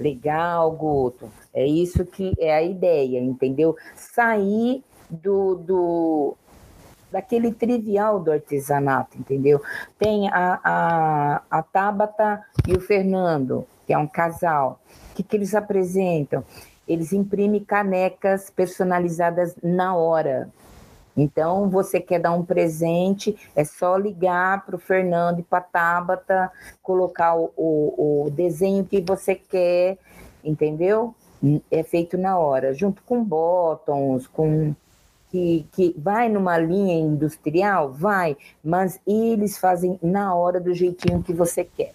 Legal, 0.03 0.71
Guto. 0.73 1.31
É 1.55 1.65
isso 1.65 2.05
que 2.05 2.35
é 2.39 2.55
a 2.55 2.63
ideia, 2.63 3.21
entendeu? 3.21 3.77
Sair 3.95 4.83
do, 5.09 5.55
do 5.57 6.37
daquele 7.11 7.53
trivial 7.53 8.19
do 8.19 8.33
artesanato, 8.33 9.19
entendeu? 9.19 9.61
Tem 9.99 10.29
a, 10.29 10.59
a, 10.65 11.43
a 11.51 11.63
Tabata 11.63 12.43
e 12.67 12.73
o 12.73 12.81
Fernando, 12.81 13.67
que 13.87 13.93
é 13.93 13.99
um 13.99 14.07
casal. 14.07 14.81
O 15.11 15.15
que, 15.15 15.23
que 15.23 15.37
eles 15.37 15.55
apresentam? 15.55 16.43
Eles 16.89 17.13
imprimem 17.13 17.63
canecas 17.63 18.51
personalizadas 18.51 19.55
na 19.63 19.95
hora. 19.95 20.51
Então, 21.17 21.69
você 21.69 22.01
quer 22.01 22.19
dar 22.19 22.33
um 22.33 22.45
presente, 22.45 23.37
é 23.55 23.65
só 23.65 23.97
ligar 23.97 24.65
para 24.65 24.77
o 24.77 24.79
Fernando 24.79 25.41
e 25.41 25.43
para 25.43 25.59
a 25.59 25.63
Tabata, 25.63 26.51
colocar 26.83 27.37
o, 27.37 27.53
o, 27.57 28.31
desenho 28.31 28.85
que 28.85 29.01
você 29.01 29.35
quer, 29.35 29.99
entendeu? 30.43 31.15
é 31.71 31.83
feito 31.83 32.17
na 32.17 32.39
hora, 32.39 32.73
junto 32.73 33.03
com 33.03 33.25
bottoms, 33.25 34.29
com 34.29 34.75
que, 35.31 35.67
que 35.73 35.95
vai 35.99 36.29
numa 36.29 36.59
linha 36.59 36.95
industrial, 36.95 37.91
vai, 37.91 38.37
mas 38.63 39.01
eles 39.07 39.59
fazem 39.59 39.99
na 40.03 40.35
hora 40.35 40.61
do 40.61 40.75
jeitinho 40.75 41.23
que 41.23 41.33
você 41.33 41.65
quer. 41.65 41.93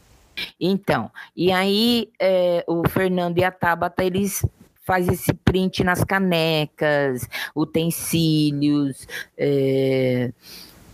Então, 0.59 1.09
e 1.35 1.51
aí 1.51 2.11
é, 2.19 2.63
o 2.67 2.87
Fernando 2.89 3.37
e 3.37 3.43
a 3.43 3.51
Tabata, 3.51 4.03
eles 4.03 4.45
faz 4.87 5.09
esse 5.09 5.33
print 5.33 5.83
nas 5.83 6.01
canecas, 6.01 7.27
utensílios, 7.53 9.05
é, 9.37 10.31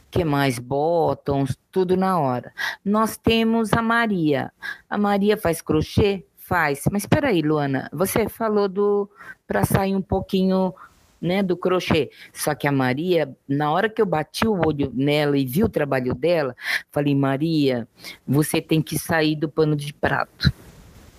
que 0.10 0.26
mais? 0.26 0.58
Bottoms, 0.58 1.56
tudo 1.72 1.96
na 1.96 2.20
hora. 2.20 2.52
Nós 2.84 3.18
temos 3.18 3.72
a 3.72 3.84
Maria. 3.84 4.52
A 4.90 4.98
Maria 4.98 5.38
faz 5.38 5.62
crochê? 5.62 6.26
Faz. 6.36 6.82
Mas 6.92 7.04
espera 7.04 7.30
aí, 7.30 7.44
Luana, 7.44 7.88
você 7.94 8.28
falou 8.28 8.68
do 8.68 9.08
para 9.48 9.64
sair 9.64 9.96
um 9.96 10.02
pouquinho 10.02 10.74
né, 11.22 11.44
do 11.44 11.56
crochê. 11.56 12.10
Só 12.34 12.56
que 12.56 12.68
a 12.68 12.72
Maria, 12.72 13.36
na 13.48 13.72
hora 13.72 13.88
que 13.88 14.02
eu 14.02 14.08
bati 14.08 14.48
o 14.48 14.60
olho 14.66 14.92
nela 14.96 15.38
e 15.38 15.46
vi 15.46 15.64
o 15.64 15.70
trabalho 15.70 16.16
dela, 16.16 16.56
falei, 16.92 17.14
Maria, 17.14 17.88
você 18.28 18.60
tem 18.60 18.82
que 18.82 18.98
sair 18.98 19.36
do 19.36 19.48
pano 19.48 19.76
de 19.76 19.94
prato. 19.94 20.52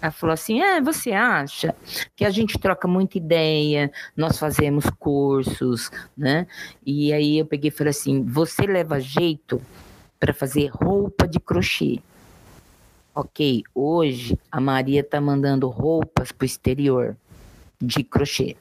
Ela 0.04 0.10
falou 0.10 0.34
assim: 0.34 0.60
é, 0.60 0.82
você 0.82 1.12
acha 1.12 1.74
que 2.14 2.26
a 2.26 2.30
gente 2.30 2.58
troca 2.58 2.86
muita 2.86 3.16
ideia, 3.16 3.90
nós 4.14 4.38
fazemos 4.38 4.84
cursos, 4.98 5.90
né? 6.14 6.46
E 6.84 7.10
aí 7.10 7.38
eu 7.38 7.46
peguei 7.46 7.68
e 7.68 7.70
falei 7.70 7.90
assim: 7.90 8.22
você 8.22 8.66
leva 8.66 9.00
jeito 9.00 9.62
para 10.20 10.34
fazer 10.34 10.66
roupa 10.66 11.26
de 11.26 11.40
crochê. 11.40 12.00
Ok, 13.14 13.62
hoje 13.74 14.38
a 14.52 14.60
Maria 14.60 15.00
está 15.00 15.22
mandando 15.22 15.68
roupas 15.68 16.30
para 16.30 16.44
o 16.44 16.46
exterior 16.46 17.16
de 17.80 18.04
crochê. 18.04 18.58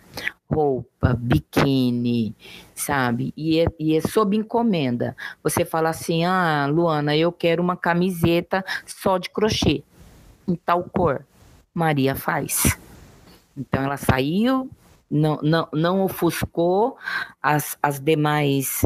Roupa, 0.49 1.13
biquíni, 1.13 2.33
sabe? 2.73 3.33
E 3.35 3.59
é, 3.59 3.65
e 3.77 3.97
é 3.97 3.99
sob 3.99 4.37
encomenda. 4.37 5.13
Você 5.43 5.65
fala 5.65 5.89
assim: 5.89 6.23
ah, 6.23 6.65
Luana, 6.71 7.17
eu 7.17 7.33
quero 7.33 7.61
uma 7.61 7.75
camiseta 7.75 8.63
só 8.85 9.17
de 9.17 9.29
crochê, 9.29 9.83
em 10.47 10.55
tal 10.55 10.85
cor. 10.85 11.25
Maria 11.73 12.15
faz. 12.15 12.77
Então 13.57 13.83
ela 13.83 13.97
saiu, 13.97 14.69
não, 15.09 15.39
não, 15.41 15.67
não 15.73 16.01
ofuscou 16.01 16.97
as, 17.41 17.77
as 17.81 17.99
demais 17.99 18.85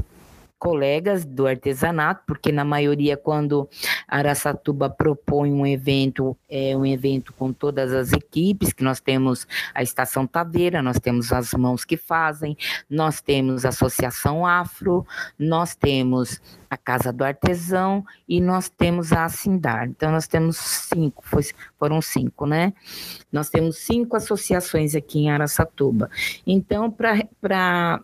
colegas 0.60 1.24
do 1.26 1.48
artesanato, 1.48 2.24
porque 2.26 2.52
na 2.52 2.66
maioria 2.66 3.16
quando 3.16 3.70
Araçatuba 4.08 4.90
propõe 4.90 5.52
um 5.52 5.66
evento, 5.66 6.36
é 6.50 6.76
um 6.76 6.86
evento 6.86 7.34
com 7.34 7.54
todas 7.54 7.94
as 7.94 8.14
equipes, 8.14 8.74
que 8.74 8.84
nós 8.84 9.00
temos 9.00 9.48
a 9.74 9.84
Estação 9.84 10.26
Taveira, 10.26 10.82
nós 10.82 11.00
temos 11.00 11.32
as 11.32 11.54
Mãos 11.54 11.86
que 11.86 11.98
Fazem, 11.98 12.58
nós 12.90 13.22
temos 13.22 13.66
a 13.66 13.70
Associação 13.70 14.46
Afro, 14.46 15.06
nós 15.38 15.76
temos 15.76 16.42
a 16.70 16.76
Casa 16.76 17.14
do 17.14 17.24
Artesão 17.24 18.04
e 18.28 18.42
nós 18.42 18.70
temos 18.70 19.14
a 19.14 19.26
Assindar. 19.26 19.88
Então 19.88 20.12
nós 20.12 20.28
temos 20.28 20.58
cinco, 20.58 21.24
foi, 21.26 21.44
foram 21.78 22.02
cinco, 22.02 22.46
né? 22.46 22.74
Nós 23.32 23.50
temos 23.50 23.78
cinco 23.78 24.16
associações 24.18 24.96
aqui 24.96 25.20
em 25.20 25.32
Araçatuba. 25.32 26.10
Então, 26.46 26.92
para 26.92 28.02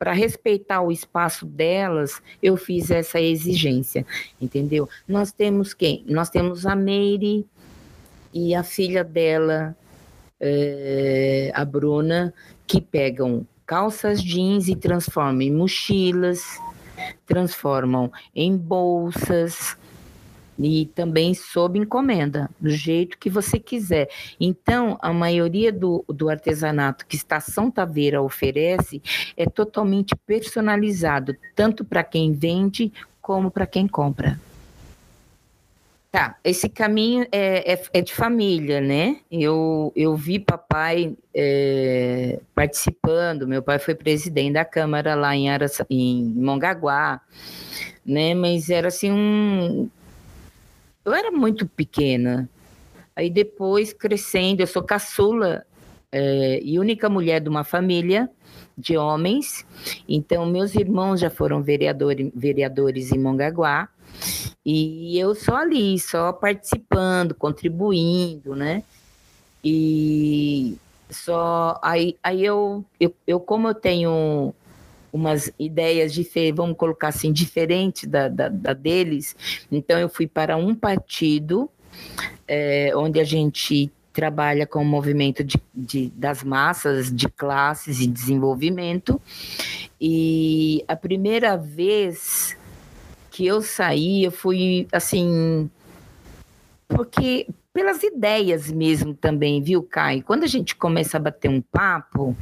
para 0.00 0.14
respeitar 0.14 0.80
o 0.80 0.90
espaço 0.90 1.44
delas, 1.44 2.22
eu 2.42 2.56
fiz 2.56 2.90
essa 2.90 3.20
exigência, 3.20 4.06
entendeu? 4.40 4.88
Nós 5.06 5.30
temos 5.30 5.74
quem? 5.74 6.02
Nós 6.08 6.30
temos 6.30 6.64
a 6.64 6.74
Meire 6.74 7.46
e 8.32 8.54
a 8.54 8.62
filha 8.62 9.04
dela, 9.04 9.76
é, 10.40 11.52
a 11.54 11.62
Bruna, 11.66 12.32
que 12.66 12.80
pegam 12.80 13.46
calças 13.66 14.22
jeans 14.22 14.68
e 14.68 14.74
transformam 14.74 15.42
em 15.42 15.52
mochilas, 15.52 16.58
transformam 17.26 18.10
em 18.34 18.56
bolsas, 18.56 19.76
e 20.62 20.86
também 20.86 21.32
sob 21.34 21.78
encomenda, 21.78 22.50
do 22.60 22.70
jeito 22.70 23.18
que 23.18 23.30
você 23.30 23.58
quiser. 23.58 24.08
Então, 24.38 24.98
a 25.00 25.12
maioria 25.12 25.72
do, 25.72 26.04
do 26.08 26.28
artesanato 26.28 27.06
que 27.06 27.16
Estação 27.16 27.70
Taveira 27.70 28.20
oferece 28.20 29.02
é 29.36 29.46
totalmente 29.46 30.14
personalizado, 30.26 31.36
tanto 31.54 31.84
para 31.84 32.04
quem 32.04 32.32
vende 32.32 32.92
como 33.20 33.50
para 33.50 33.66
quem 33.66 33.86
compra. 33.86 34.38
Tá, 36.10 36.36
esse 36.42 36.68
caminho 36.68 37.24
é, 37.30 37.72
é, 37.72 37.82
é, 37.92 38.00
de 38.00 38.12
família, 38.12 38.80
né? 38.80 39.18
Eu, 39.30 39.92
eu 39.94 40.16
vi 40.16 40.40
papai 40.40 41.16
é, 41.32 42.40
participando, 42.52 43.46
meu 43.46 43.62
pai 43.62 43.78
foi 43.78 43.94
presidente 43.94 44.54
da 44.54 44.64
Câmara 44.64 45.14
lá 45.14 45.36
em, 45.36 45.48
Araça, 45.48 45.86
em 45.88 46.24
Mongaguá, 46.34 47.20
né? 48.04 48.34
Mas 48.34 48.70
era 48.70 48.88
assim 48.88 49.12
um, 49.12 49.88
eu 51.04 51.12
era 51.12 51.30
muito 51.30 51.66
pequena. 51.66 52.48
Aí 53.14 53.28
depois, 53.28 53.92
crescendo, 53.92 54.60
eu 54.60 54.66
sou 54.66 54.82
caçula 54.82 55.64
é, 56.12 56.60
e 56.62 56.78
única 56.78 57.08
mulher 57.08 57.40
de 57.40 57.48
uma 57.48 57.64
família 57.64 58.30
de 58.76 58.96
homens. 58.96 59.66
Então, 60.08 60.46
meus 60.46 60.74
irmãos 60.74 61.20
já 61.20 61.30
foram 61.30 61.62
vereador, 61.62 62.14
vereadores 62.34 63.12
em 63.12 63.18
Mongaguá. 63.18 63.88
E 64.64 65.18
eu 65.18 65.34
só 65.34 65.56
ali, 65.56 65.98
só 65.98 66.32
participando, 66.32 67.34
contribuindo, 67.34 68.54
né? 68.54 68.82
E 69.64 70.76
só 71.10 71.78
aí, 71.82 72.16
aí 72.22 72.44
eu, 72.44 72.84
eu, 72.98 73.14
eu 73.26 73.40
como 73.40 73.68
eu 73.68 73.74
tenho 73.74 74.54
umas 75.12 75.52
ideias 75.58 76.12
diferentes, 76.12 76.56
vamos 76.56 76.76
colocar 76.76 77.08
assim, 77.08 77.32
diferentes 77.32 78.08
da, 78.08 78.28
da, 78.28 78.48
da, 78.48 78.72
deles. 78.72 79.36
Então, 79.70 79.98
eu 79.98 80.08
fui 80.08 80.26
para 80.26 80.56
um 80.56 80.74
partido 80.74 81.70
é, 82.46 82.92
onde 82.94 83.18
a 83.20 83.24
gente 83.24 83.90
trabalha 84.12 84.66
com 84.66 84.82
o 84.82 84.84
movimento 84.84 85.42
de, 85.44 85.56
de, 85.74 86.10
das 86.10 86.42
massas, 86.42 87.14
de 87.14 87.28
classes 87.28 88.00
e 88.00 88.06
desenvolvimento. 88.06 89.20
E 90.00 90.84
a 90.88 90.96
primeira 90.96 91.56
vez 91.56 92.56
que 93.30 93.46
eu 93.46 93.62
saí, 93.62 94.24
eu 94.24 94.32
fui 94.32 94.88
assim. 94.92 95.70
Porque 96.88 97.46
pelas 97.72 98.02
ideias 98.02 98.70
mesmo 98.70 99.14
também, 99.14 99.62
viu, 99.62 99.82
Caio? 99.82 100.24
Quando 100.24 100.44
a 100.44 100.48
gente 100.48 100.74
começa 100.74 101.16
a 101.16 101.20
bater 101.20 101.48
um 101.48 101.60
papo, 101.60 102.36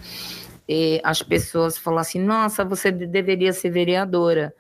as 1.03 1.23
pessoas 1.23 1.79
falam 1.79 2.01
assim: 2.01 2.21
nossa, 2.21 2.65
você 2.65 2.91
deveria 2.91 3.53
ser 3.53 3.71
vereadora. 3.71 4.55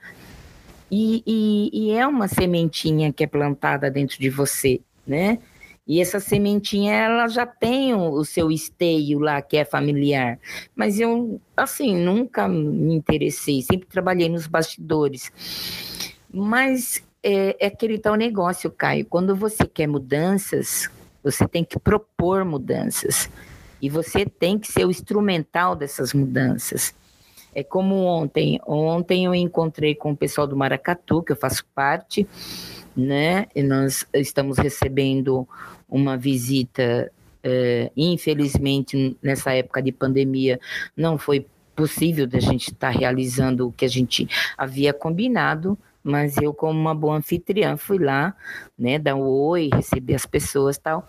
E, 0.90 1.22
e, 1.26 1.70
e, 1.72 1.90
é 1.92 2.06
uma 2.06 2.28
sementinha 2.28 3.12
que 3.12 3.22
é 3.22 3.26
plantada 3.26 3.90
dentro 3.90 4.18
de 4.18 4.30
você, 4.30 4.80
né? 5.06 5.38
E 5.86 6.00
essa 6.00 6.20
sementinha, 6.20 6.92
ela 6.92 7.28
já 7.28 7.46
tem 7.46 7.94
o, 7.94 8.12
o 8.12 8.24
seu 8.24 8.50
esteio 8.50 9.18
lá, 9.18 9.40
que 9.40 9.56
é 9.56 9.64
familiar. 9.64 10.38
Mas 10.74 11.00
eu, 11.00 11.40
assim, 11.56 11.96
nunca 11.96 12.46
me 12.46 12.94
interessei, 12.94 13.62
sempre 13.62 13.88
trabalhei 13.88 14.28
nos 14.28 14.46
bastidores. 14.46 15.32
Mas 16.30 17.02
é, 17.22 17.56
é 17.58 17.66
aquele 17.68 17.98
tal 17.98 18.14
negócio, 18.14 18.70
Caio. 18.70 19.06
Quando 19.06 19.34
você 19.34 19.66
quer 19.66 19.86
mudanças, 19.86 20.90
você 21.22 21.48
tem 21.48 21.64
que 21.64 21.78
propor 21.78 22.44
mudanças. 22.44 23.30
E 23.80 23.88
você 23.88 24.26
tem 24.26 24.58
que 24.58 24.70
ser 24.70 24.84
o 24.84 24.90
instrumental 24.90 25.76
dessas 25.76 26.12
mudanças. 26.12 26.94
É 27.54 27.62
como 27.62 27.94
ontem. 28.04 28.60
Ontem 28.66 29.24
eu 29.24 29.34
encontrei 29.34 29.94
com 29.94 30.12
o 30.12 30.16
pessoal 30.16 30.46
do 30.46 30.56
Maracatu, 30.56 31.22
que 31.22 31.32
eu 31.32 31.36
faço 31.36 31.64
parte, 31.74 32.26
né? 32.96 33.46
E 33.54 33.62
nós 33.62 34.06
estamos 34.14 34.58
recebendo 34.58 35.48
uma 35.88 36.16
visita. 36.16 37.10
É, 37.42 37.90
infelizmente, 37.96 39.16
nessa 39.22 39.52
época 39.52 39.80
de 39.80 39.92
pandemia, 39.92 40.60
não 40.96 41.16
foi 41.16 41.46
possível 41.74 42.26
da 42.26 42.40
gente 42.40 42.72
estar 42.72 42.92
tá 42.92 42.98
realizando 42.98 43.68
o 43.68 43.72
que 43.72 43.84
a 43.84 43.88
gente 43.88 44.28
havia 44.56 44.92
combinado, 44.92 45.78
mas 46.02 46.36
eu, 46.36 46.52
como 46.52 46.78
uma 46.78 46.94
boa 46.94 47.16
anfitriã, 47.16 47.76
fui 47.76 47.98
lá, 47.98 48.34
né, 48.76 48.98
dar 48.98 49.14
um 49.14 49.22
oi, 49.22 49.70
receber 49.72 50.16
as 50.16 50.26
pessoas 50.26 50.76
tal. 50.76 51.06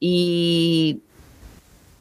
E 0.00 1.00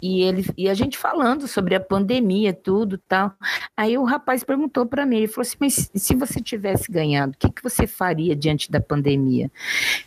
e 0.04 0.22
ele 0.22 0.46
e 0.58 0.68
a 0.70 0.74
gente 0.74 0.98
falando 0.98 1.48
sobre 1.48 1.76
a 1.76 1.80
pandemia, 1.80 2.54
tudo 2.54 2.98
tal. 2.98 3.32
Aí 3.76 3.98
o 3.98 4.04
rapaz 4.04 4.44
perguntou 4.44 4.86
para 4.86 5.06
mim, 5.06 5.16
ele 5.16 5.28
falou 5.28 5.44
assim: 5.44 5.56
"Mas 5.62 5.90
se 5.96 6.14
você 6.14 6.42
tivesse 6.42 6.92
ganhado, 6.92 7.32
o 7.32 7.38
que 7.38 7.50
que 7.50 7.64
você 7.64 7.88
faria 7.88 8.36
diante 8.36 8.70
da 8.70 8.82
pandemia?" 8.82 9.50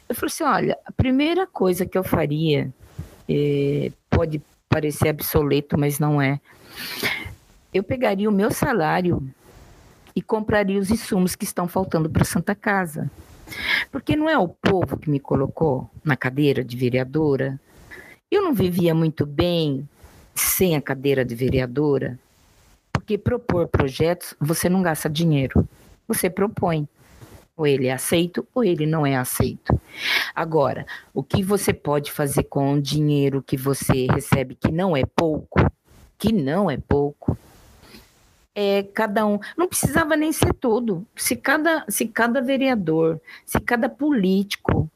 Eu 0.06 0.14
falei 0.14 0.26
assim: 0.26 0.44
"Olha, 0.44 0.78
a 0.84 0.92
primeira 0.92 1.46
coisa 1.46 1.86
que 1.86 1.96
eu 1.96 2.04
faria 2.04 2.70
é, 3.26 3.90
pode 4.10 4.42
parecer 4.68 5.08
obsoleto, 5.08 5.78
mas 5.78 5.98
não 5.98 6.20
é. 6.20 6.38
Eu 7.72 7.82
pegaria 7.82 8.28
o 8.28 8.32
meu 8.32 8.50
salário 8.50 9.26
e 10.14 10.20
compraria 10.20 10.78
os 10.78 10.90
insumos 10.90 11.34
que 11.34 11.44
estão 11.44 11.66
faltando 11.66 12.10
para 12.10 12.24
Santa 12.24 12.54
Casa. 12.54 13.10
Porque 13.90 14.14
não 14.14 14.28
é 14.28 14.36
o 14.36 14.48
povo 14.48 14.98
que 14.98 15.08
me 15.08 15.20
colocou 15.20 15.90
na 16.04 16.16
cadeira 16.16 16.62
de 16.62 16.76
vereadora, 16.76 17.58
eu 18.30 18.42
não 18.42 18.52
vivia 18.52 18.94
muito 18.94 19.24
bem 19.24 19.88
sem 20.34 20.76
a 20.76 20.80
cadeira 20.80 21.24
de 21.24 21.34
vereadora, 21.34 22.18
porque 22.92 23.16
propor 23.16 23.68
projetos 23.68 24.34
você 24.40 24.68
não 24.68 24.82
gasta 24.82 25.08
dinheiro, 25.08 25.66
você 26.06 26.28
propõe. 26.28 26.88
Ou 27.56 27.66
ele 27.66 27.86
é 27.86 27.92
aceito 27.92 28.46
ou 28.54 28.62
ele 28.62 28.84
não 28.84 29.06
é 29.06 29.16
aceito. 29.16 29.80
Agora, 30.34 30.84
o 31.14 31.22
que 31.22 31.42
você 31.42 31.72
pode 31.72 32.12
fazer 32.12 32.42
com 32.42 32.74
o 32.74 32.82
dinheiro 32.82 33.42
que 33.42 33.56
você 33.56 34.06
recebe, 34.10 34.54
que 34.54 34.70
não 34.70 34.94
é 34.94 35.04
pouco, 35.06 35.58
que 36.18 36.32
não 36.32 36.70
é 36.70 36.76
pouco, 36.76 37.38
é 38.54 38.82
cada 38.82 39.24
um. 39.24 39.38
Não 39.56 39.68
precisava 39.68 40.16
nem 40.16 40.32
ser 40.32 40.52
todo. 40.52 41.06
Se 41.16 41.34
cada, 41.34 41.84
se 41.88 42.06
cada 42.06 42.42
vereador, 42.42 43.20
se 43.46 43.58
cada 43.60 43.88
político 43.88 44.90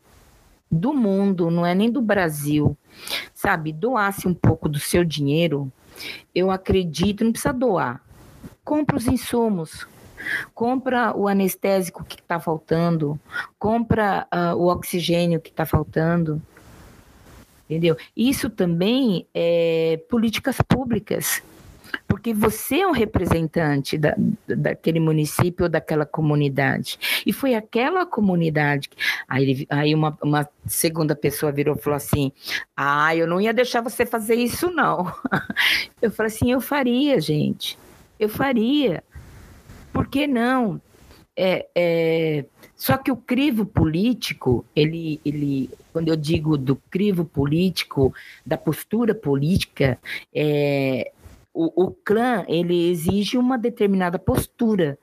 do 0.70 0.92
mundo, 0.92 1.50
não 1.50 1.66
é 1.66 1.74
nem 1.74 1.90
do 1.90 2.00
Brasil, 2.00 2.76
sabe, 3.34 3.72
doasse 3.72 4.28
um 4.28 4.34
pouco 4.34 4.68
do 4.68 4.78
seu 4.78 5.04
dinheiro, 5.04 5.70
eu 6.34 6.50
acredito, 6.50 7.24
não 7.24 7.32
precisa 7.32 7.52
doar. 7.52 8.02
Compra 8.64 8.96
os 8.96 9.06
insumos, 9.06 9.86
compra 10.54 11.16
o 11.16 11.26
anestésico 11.26 12.04
que 12.04 12.16
está 12.16 12.38
faltando, 12.38 13.18
compra 13.58 14.26
uh, 14.32 14.56
o 14.56 14.66
oxigênio 14.66 15.40
que 15.40 15.50
está 15.50 15.66
faltando. 15.66 16.40
Entendeu? 17.68 17.96
Isso 18.16 18.50
também 18.50 19.26
é 19.32 20.00
políticas 20.08 20.56
públicas, 20.60 21.42
porque 22.06 22.34
você 22.34 22.80
é 22.80 22.86
um 22.86 22.92
representante 22.92 23.96
da, 23.96 24.14
daquele 24.46 25.00
município 25.00 25.64
ou 25.64 25.68
daquela 25.68 26.04
comunidade. 26.04 26.98
E 27.26 27.32
foi 27.32 27.54
aquela 27.54 28.04
comunidade. 28.04 28.90
Aí, 29.28 29.66
aí 29.70 29.94
uma, 29.94 30.16
uma 30.22 30.48
segunda 30.66 31.14
pessoa 31.14 31.52
virou 31.52 31.76
e 31.76 31.80
falou 31.80 31.96
assim: 31.96 32.32
Ah, 32.76 33.14
eu 33.14 33.26
não 33.26 33.40
ia 33.40 33.52
deixar 33.52 33.80
você 33.80 34.04
fazer 34.04 34.34
isso, 34.34 34.70
não. 34.70 35.12
Eu 36.00 36.10
falei 36.10 36.32
assim: 36.32 36.50
Eu 36.50 36.60
faria, 36.60 37.20
gente. 37.20 37.78
Eu 38.18 38.28
faria. 38.28 39.02
Por 39.92 40.06
que 40.06 40.26
não? 40.26 40.80
É, 41.36 41.66
é, 41.74 42.44
só 42.76 42.96
que 42.96 43.10
o 43.10 43.16
crivo 43.16 43.64
político, 43.64 44.64
ele, 44.74 45.20
ele, 45.24 45.70
quando 45.92 46.08
eu 46.08 46.16
digo 46.16 46.56
do 46.56 46.76
crivo 46.90 47.24
político, 47.24 48.14
da 48.44 48.56
postura 48.56 49.14
política, 49.14 49.98
é, 50.34 51.12
o, 51.52 51.84
o 51.84 51.90
clã 51.90 52.44
ele 52.48 52.90
exige 52.90 53.36
uma 53.36 53.58
determinada 53.58 54.18
postura 54.18 54.98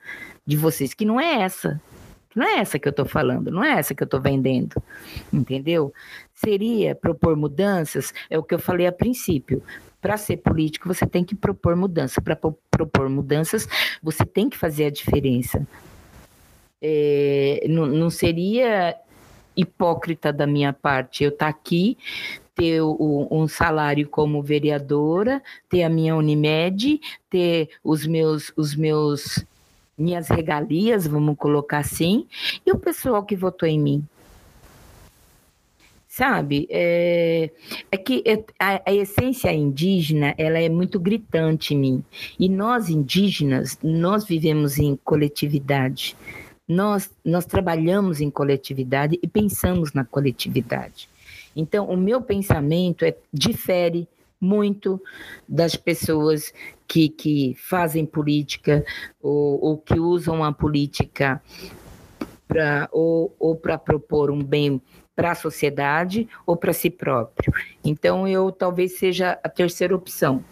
de 0.46 0.56
vocês, 0.56 0.94
que 0.94 1.04
não 1.04 1.20
é 1.20 1.42
essa. 1.42 1.80
Não 2.34 2.46
é 2.46 2.58
essa 2.60 2.78
que 2.78 2.86
eu 2.86 2.90
estou 2.90 3.06
falando, 3.06 3.50
não 3.50 3.64
é 3.64 3.78
essa 3.78 3.94
que 3.94 4.02
eu 4.02 4.04
estou 4.04 4.20
vendendo, 4.20 4.80
entendeu? 5.32 5.92
Seria 6.32 6.94
propor 6.94 7.36
mudanças, 7.36 8.14
é 8.30 8.38
o 8.38 8.42
que 8.42 8.54
eu 8.54 8.58
falei 8.58 8.86
a 8.86 8.92
princípio. 8.92 9.62
Para 10.00 10.16
ser 10.16 10.36
político, 10.36 10.86
você 10.86 11.04
tem 11.04 11.24
que 11.24 11.34
propor 11.34 11.74
mudança. 11.74 12.20
Para 12.20 12.36
propor 12.36 13.08
mudanças, 13.08 13.66
você 14.00 14.24
tem 14.24 14.48
que 14.48 14.56
fazer 14.56 14.84
a 14.84 14.90
diferença. 14.90 15.66
É, 16.80 17.66
não, 17.68 17.86
não 17.86 18.08
seria 18.08 18.96
hipócrita 19.56 20.32
da 20.32 20.46
minha 20.46 20.72
parte 20.72 21.24
eu 21.24 21.30
estar 21.30 21.46
tá 21.46 21.50
aqui, 21.50 21.98
ter 22.58 22.82
o, 22.82 23.28
um 23.30 23.46
salário 23.46 24.08
como 24.08 24.42
vereadora, 24.42 25.40
ter 25.70 25.84
a 25.84 25.88
minha 25.88 26.16
Unimed, 26.16 27.00
ter 27.30 27.68
os 27.84 28.04
meus, 28.04 28.52
os 28.56 28.74
meus 28.74 29.44
minhas 29.96 30.28
regalias, 30.28 31.06
vamos 31.06 31.36
colocar 31.36 31.78
assim, 31.78 32.26
e 32.66 32.72
o 32.72 32.78
pessoal 32.78 33.24
que 33.24 33.36
votou 33.36 33.68
em 33.68 33.78
mim 33.78 34.04
sabe? 36.08 36.66
É, 36.68 37.48
é 37.92 37.96
que 37.96 38.24
é, 38.26 38.42
a, 38.58 38.82
a, 38.90 38.92
essência 38.92 39.52
indígena 39.52 40.34
ela 40.36 40.58
é 40.58 40.68
muito 40.68 40.98
gritante 40.98 41.74
em 41.74 41.78
mim. 41.78 42.04
E 42.40 42.48
nós 42.48 42.88
indígenas, 42.88 43.78
nós 43.84 44.24
vivemos 44.24 44.78
em 44.78 44.98
coletividade. 45.04 46.16
Nós, 46.66 47.08
nós 47.24 47.46
trabalhamos 47.46 48.20
em 48.20 48.30
coletividade 48.30 49.16
e 49.22 49.28
pensamos 49.28 49.92
na 49.92 50.04
coletividade. 50.04 51.08
Então, 51.58 51.86
o 51.86 51.96
meu 51.96 52.22
pensamento 52.22 53.04
é, 53.04 53.16
difere 53.32 54.08
muito 54.40 55.02
das 55.48 55.74
pessoas 55.74 56.54
que, 56.86 57.08
que 57.08 57.56
fazem 57.58 58.06
política 58.06 58.84
ou, 59.20 59.60
ou 59.60 59.78
que 59.78 59.98
usam 59.98 60.44
a 60.44 60.52
política 60.52 61.42
para 62.46 62.88
ou, 62.92 63.34
ou 63.40 63.56
para 63.56 63.76
propor 63.76 64.30
um 64.30 64.40
bem 64.42 64.80
para 65.16 65.32
a 65.32 65.34
sociedade 65.34 66.28
ou 66.46 66.56
para 66.56 66.72
si 66.72 66.88
próprio. 66.88 67.52
Então, 67.84 68.28
eu 68.28 68.52
talvez 68.52 68.96
seja 68.96 69.36
a 69.42 69.48
terceira 69.48 69.96
opção. 69.96 70.44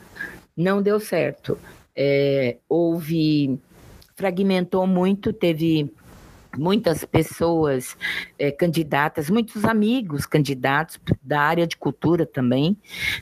Não 0.56 0.82
deu 0.82 0.98
certo. 0.98 1.56
É, 1.94 2.56
houve. 2.68 3.60
fragmentou 4.16 4.84
muito, 4.88 5.32
teve 5.32 5.88
muitas 6.56 7.04
pessoas 7.04 7.96
é, 8.38 8.50
candidatas, 8.50 9.30
muitos 9.30 9.64
amigos 9.64 10.26
candidatos 10.26 10.98
da 11.22 11.40
área 11.40 11.66
de 11.66 11.76
cultura 11.76 12.26
também, 12.26 12.76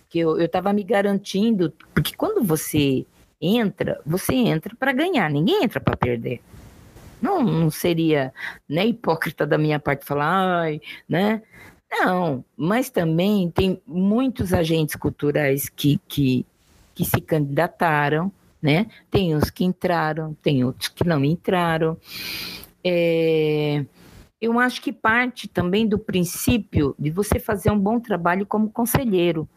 que 0.09 0.19
eu 0.19 0.41
estava 0.41 0.73
me 0.73 0.83
garantindo, 0.83 1.73
porque 1.93 2.15
quando 2.17 2.45
você 2.45 3.07
entra, 3.41 4.01
você 4.05 4.35
entra 4.35 4.75
para 4.77 4.93
ganhar, 4.93 5.31
ninguém 5.31 5.65
entra 5.65 5.81
para 5.81 5.97
perder. 5.97 6.41
Não, 7.21 7.43
não 7.43 7.71
seria 7.71 8.33
né, 8.69 8.87
hipócrita 8.87 9.47
da 9.47 9.57
minha 9.57 9.79
parte 9.81 10.05
falar, 10.05 10.61
ai, 10.61 10.81
né? 11.09 11.43
Não, 11.91 12.45
mas 12.57 12.91
também 12.91 13.51
tem 13.51 13.81
muitos 13.87 14.53
agentes 14.53 14.97
culturais 14.97 15.69
que, 15.69 16.01
que, 16.09 16.45
que 16.95 17.05
se 17.05 17.21
candidataram, 17.21 18.33
né? 18.61 18.87
Tem 19.11 19.37
uns 19.37 19.51
que 19.51 19.65
entraram, 19.65 20.35
tem 20.43 20.65
outros 20.65 20.89
que 20.89 21.05
não 21.05 21.25
entraram. 21.25 21.97
É, 22.85 23.85
eu 24.41 24.59
acho 24.59 24.83
que 24.83 24.93
parte 24.93 25.49
também 25.49 25.87
do 25.87 25.99
princípio 25.99 26.95
de 26.99 27.11
você 27.11 27.39
fazer 27.39 27.71
um 27.71 27.79
bom 27.79 27.99
trabalho 27.99 28.45
como 28.45 28.71
conselheiro. 28.71 29.49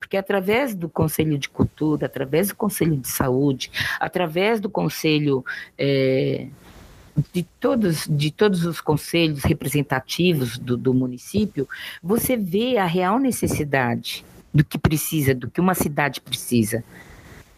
Porque 0.00 0.16
através 0.16 0.74
do 0.74 0.88
Conselho 0.88 1.38
de 1.38 1.48
Cultura, 1.48 2.06
através 2.06 2.48
do 2.48 2.56
Conselho 2.56 2.96
de 2.96 3.06
Saúde, 3.06 3.70
através 4.00 4.58
do 4.58 4.68
Conselho 4.68 5.44
é, 5.78 6.48
de 7.32 7.44
todos, 7.60 8.08
de 8.08 8.30
todos 8.32 8.64
os 8.64 8.80
conselhos 8.80 9.44
representativos 9.44 10.58
do, 10.58 10.76
do 10.76 10.92
município, 10.92 11.68
você 12.02 12.36
vê 12.36 12.78
a 12.78 12.84
real 12.84 13.18
necessidade 13.18 14.24
do 14.52 14.64
que 14.64 14.76
precisa, 14.76 15.34
do 15.34 15.50
que 15.50 15.60
uma 15.60 15.74
cidade 15.74 16.20
precisa. 16.20 16.82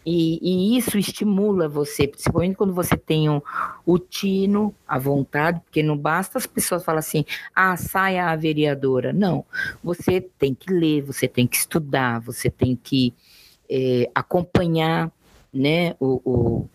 E, 0.05 0.39
e, 0.41 0.77
isso 0.77 0.97
estimula 0.97 1.67
você, 1.67 2.07
principalmente 2.07 2.55
quando 2.55 2.73
você 2.73 2.95
tem 2.95 3.27
o 3.29 3.99
tino, 3.99 4.73
a 4.87 4.99
vontade, 4.99 5.59
porque 5.61 5.81
não 5.81 5.97
basta 5.97 6.37
as 6.37 6.45
pessoas 6.45 6.83
falarem 6.83 6.99
assim, 6.99 7.25
ah, 7.55 7.75
saia 7.75 8.27
a 8.27 8.35
vereadora. 8.35 9.11
Não, 9.11 9.43
você 9.83 10.21
tem 10.21 10.53
que 10.53 10.71
ler, 10.71 11.01
você 11.01 11.27
tem 11.27 11.47
que 11.47 11.57
estudar, 11.57 12.19
você 12.21 12.49
tem 12.49 12.75
que 12.75 13.13
é, 13.69 14.09
acompanhar 14.13 15.11
né, 15.51 15.95
o, 15.99 16.21
o 16.23 16.69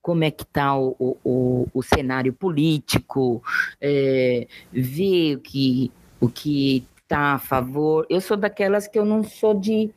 como 0.00 0.24
é 0.24 0.30
que 0.30 0.44
está 0.44 0.76
o, 0.76 1.18
o, 1.22 1.68
o, 1.74 1.82
cenário 1.82 2.32
político, 2.32 3.42
é, 3.80 4.46
ver 4.72 5.36
o 5.36 5.40
que 5.40 5.92
o 6.20 6.28
que 6.28 6.86
está 7.02 7.34
a 7.34 7.38
favor. 7.38 8.06
Eu 8.08 8.20
sou 8.20 8.36
daquelas 8.36 8.86
que 8.86 8.98
eu 8.98 9.04
não 9.04 9.22
sou 9.22 9.54
de, 9.54 9.90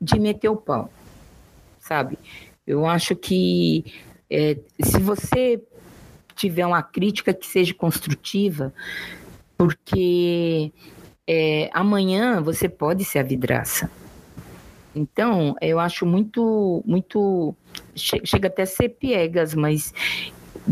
de 0.00 0.18
meter 0.18 0.48
o 0.48 0.56
pau, 0.56 0.90
sabe? 1.86 2.18
Eu 2.66 2.84
acho 2.84 3.14
que 3.14 3.84
é, 4.28 4.58
se 4.82 4.98
você 4.98 5.62
tiver 6.34 6.66
uma 6.66 6.82
crítica 6.82 7.32
que 7.32 7.46
seja 7.46 7.72
construtiva, 7.72 8.74
porque 9.56 10.72
é, 11.26 11.70
amanhã 11.72 12.42
você 12.42 12.68
pode 12.68 13.04
ser 13.04 13.20
a 13.20 13.22
vidraça. 13.22 13.90
Então, 14.94 15.54
eu 15.60 15.78
acho 15.78 16.04
muito, 16.06 16.82
muito. 16.86 17.54
Chega 17.94 18.48
até 18.48 18.62
a 18.62 18.66
ser 18.66 18.90
piegas, 18.90 19.54
mas 19.54 19.92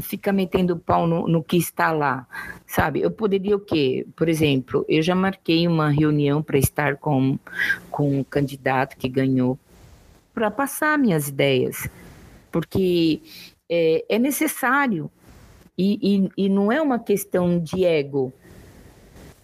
fica 0.01 0.33
metendo 0.33 0.77
pau 0.77 1.07
no, 1.07 1.29
no, 1.29 1.43
que 1.43 1.57
está 1.57 1.93
lá, 1.93 2.27
sabe? 2.67 3.03
Eu 3.03 3.11
poderia 3.11 3.55
o 3.55 3.61
quê? 3.61 4.07
Por 4.17 4.29
exemplo, 4.29 4.85
eu 4.89 5.03
já 5.03 5.15
marquei 5.15 5.69
uma 5.69 5.91
reunião 5.91 6.43
para 6.43 6.59
estar 6.59 6.97
com, 6.97 7.39
com 7.91 8.21
um 8.21 8.25
candidato 8.25 8.97
que 8.97 9.09
ganhou 9.09 9.59
para 10.35 10.51
passar 10.51 10.99
minhas 10.99 11.29
ideias, 11.29 11.89
porque 12.51 13.23
é, 13.71 14.05
é 14.09 14.19
necessário. 14.19 15.11
E, 15.77 16.27
e, 16.37 16.45
e 16.45 16.49
não 16.49 16.71
é 16.71 16.81
uma 16.81 16.99
questão 16.99 17.59
de 17.59 17.85
ego, 17.85 18.33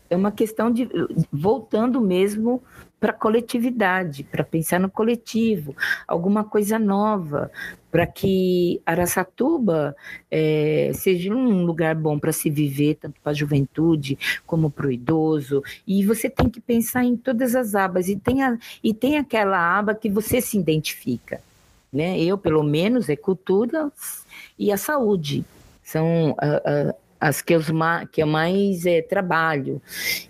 é 0.08 0.16
uma 0.16 0.30
questão 0.30 0.70
de 0.70 0.88
voltando 1.32 2.00
mesmo 2.00 2.62
para 3.00 3.10
a 3.10 3.14
coletividade, 3.14 4.22
para 4.22 4.44
pensar 4.44 4.78
no 4.78 4.90
coletivo, 4.90 5.74
alguma 6.06 6.44
coisa 6.44 6.78
nova, 6.78 7.50
para 7.90 8.06
que 8.06 8.80
Araçatuba 8.84 9.96
é, 10.30 10.92
seja 10.94 11.32
um 11.34 11.64
lugar 11.64 11.94
bom 11.94 12.18
para 12.18 12.30
se 12.30 12.50
viver, 12.50 12.96
tanto 12.96 13.18
para 13.20 13.32
a 13.32 13.34
juventude 13.34 14.18
como 14.46 14.70
para 14.70 14.86
o 14.86 14.92
idoso. 14.92 15.62
E 15.86 16.04
você 16.04 16.28
tem 16.28 16.48
que 16.48 16.60
pensar 16.60 17.02
em 17.02 17.16
todas 17.16 17.56
as 17.56 17.74
abas, 17.74 18.08
e 18.08 18.16
tem, 18.16 18.42
a, 18.42 18.58
e 18.84 18.92
tem 18.92 19.16
aquela 19.16 19.78
aba 19.78 19.94
que 19.94 20.10
você 20.10 20.40
se 20.40 20.58
identifica. 20.58 21.40
Né? 21.90 22.20
Eu, 22.20 22.36
pelo 22.36 22.62
menos, 22.62 23.08
é 23.08 23.16
cultura 23.16 23.90
e 24.58 24.70
a 24.70 24.76
saúde. 24.76 25.44
São. 25.82 26.32
Uh, 26.32 26.90
uh, 26.90 27.09
as 27.20 27.42
que 27.42 27.54
eu, 27.54 27.60
que 28.10 28.22
eu 28.22 28.26
mais 28.26 28.86
é, 28.86 29.02
trabalho. 29.02 29.82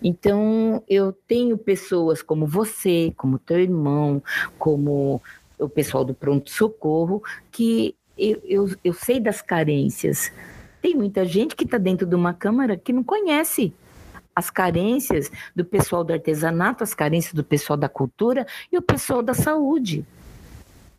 Então, 0.03 0.83
eu 0.89 1.13
tenho 1.27 1.57
pessoas 1.57 2.21
como 2.21 2.45
você, 2.45 3.13
como 3.15 3.39
teu 3.39 3.59
irmão, 3.59 4.21
como 4.59 5.21
o 5.57 5.69
pessoal 5.69 6.03
do 6.03 6.13
pronto-socorro, 6.13 7.23
que 7.51 7.95
eu, 8.17 8.41
eu, 8.43 8.69
eu 8.83 8.93
sei 8.93 9.19
das 9.19 9.41
carências. 9.41 10.31
Tem 10.81 10.95
muita 10.95 11.23
gente 11.23 11.55
que 11.55 11.63
está 11.63 11.77
dentro 11.77 12.05
de 12.05 12.15
uma 12.15 12.33
câmara 12.33 12.75
que 12.75 12.91
não 12.91 13.03
conhece 13.03 13.73
as 14.35 14.49
carências 14.49 15.31
do 15.55 15.63
pessoal 15.63 16.03
do 16.03 16.13
artesanato, 16.13 16.83
as 16.83 16.93
carências 16.93 17.33
do 17.33 17.43
pessoal 17.43 17.77
da 17.77 17.89
cultura 17.89 18.45
e 18.71 18.77
o 18.77 18.81
pessoal 18.81 19.21
da 19.21 19.33
saúde. 19.33 20.05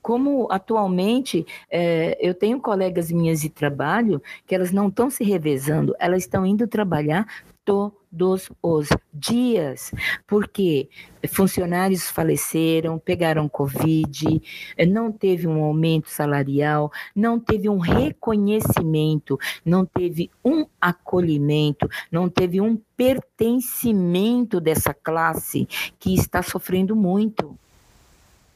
Como 0.02 0.48
atualmente 0.50 1.46
é, 1.70 2.18
eu 2.20 2.34
tenho 2.34 2.60
colegas 2.60 3.12
minhas 3.12 3.40
de 3.40 3.48
trabalho 3.48 4.20
que 4.46 4.54
elas 4.54 4.72
não 4.72 4.88
estão 4.88 5.08
se 5.08 5.22
revezando, 5.22 5.94
elas 5.98 6.24
estão 6.24 6.44
indo 6.44 6.66
trabalhar 6.66 7.26
todos 7.64 8.50
os 8.60 8.88
dias, 9.14 9.92
porque 10.26 10.88
funcionários 11.28 12.10
faleceram, 12.10 12.98
pegaram 12.98 13.48
Covid, 13.48 14.42
não 14.88 15.12
teve 15.12 15.46
um 15.46 15.62
aumento 15.62 16.10
salarial, 16.10 16.90
não 17.14 17.38
teve 17.38 17.68
um 17.68 17.78
reconhecimento, 17.78 19.38
não 19.64 19.86
teve 19.86 20.30
um 20.44 20.66
acolhimento, 20.80 21.88
não 22.10 22.28
teve 22.28 22.60
um 22.60 22.76
pertencimento 22.96 24.60
dessa 24.60 24.92
classe 24.92 25.66
que 25.98 26.14
está 26.14 26.42
sofrendo 26.42 26.96
muito. 26.96 27.56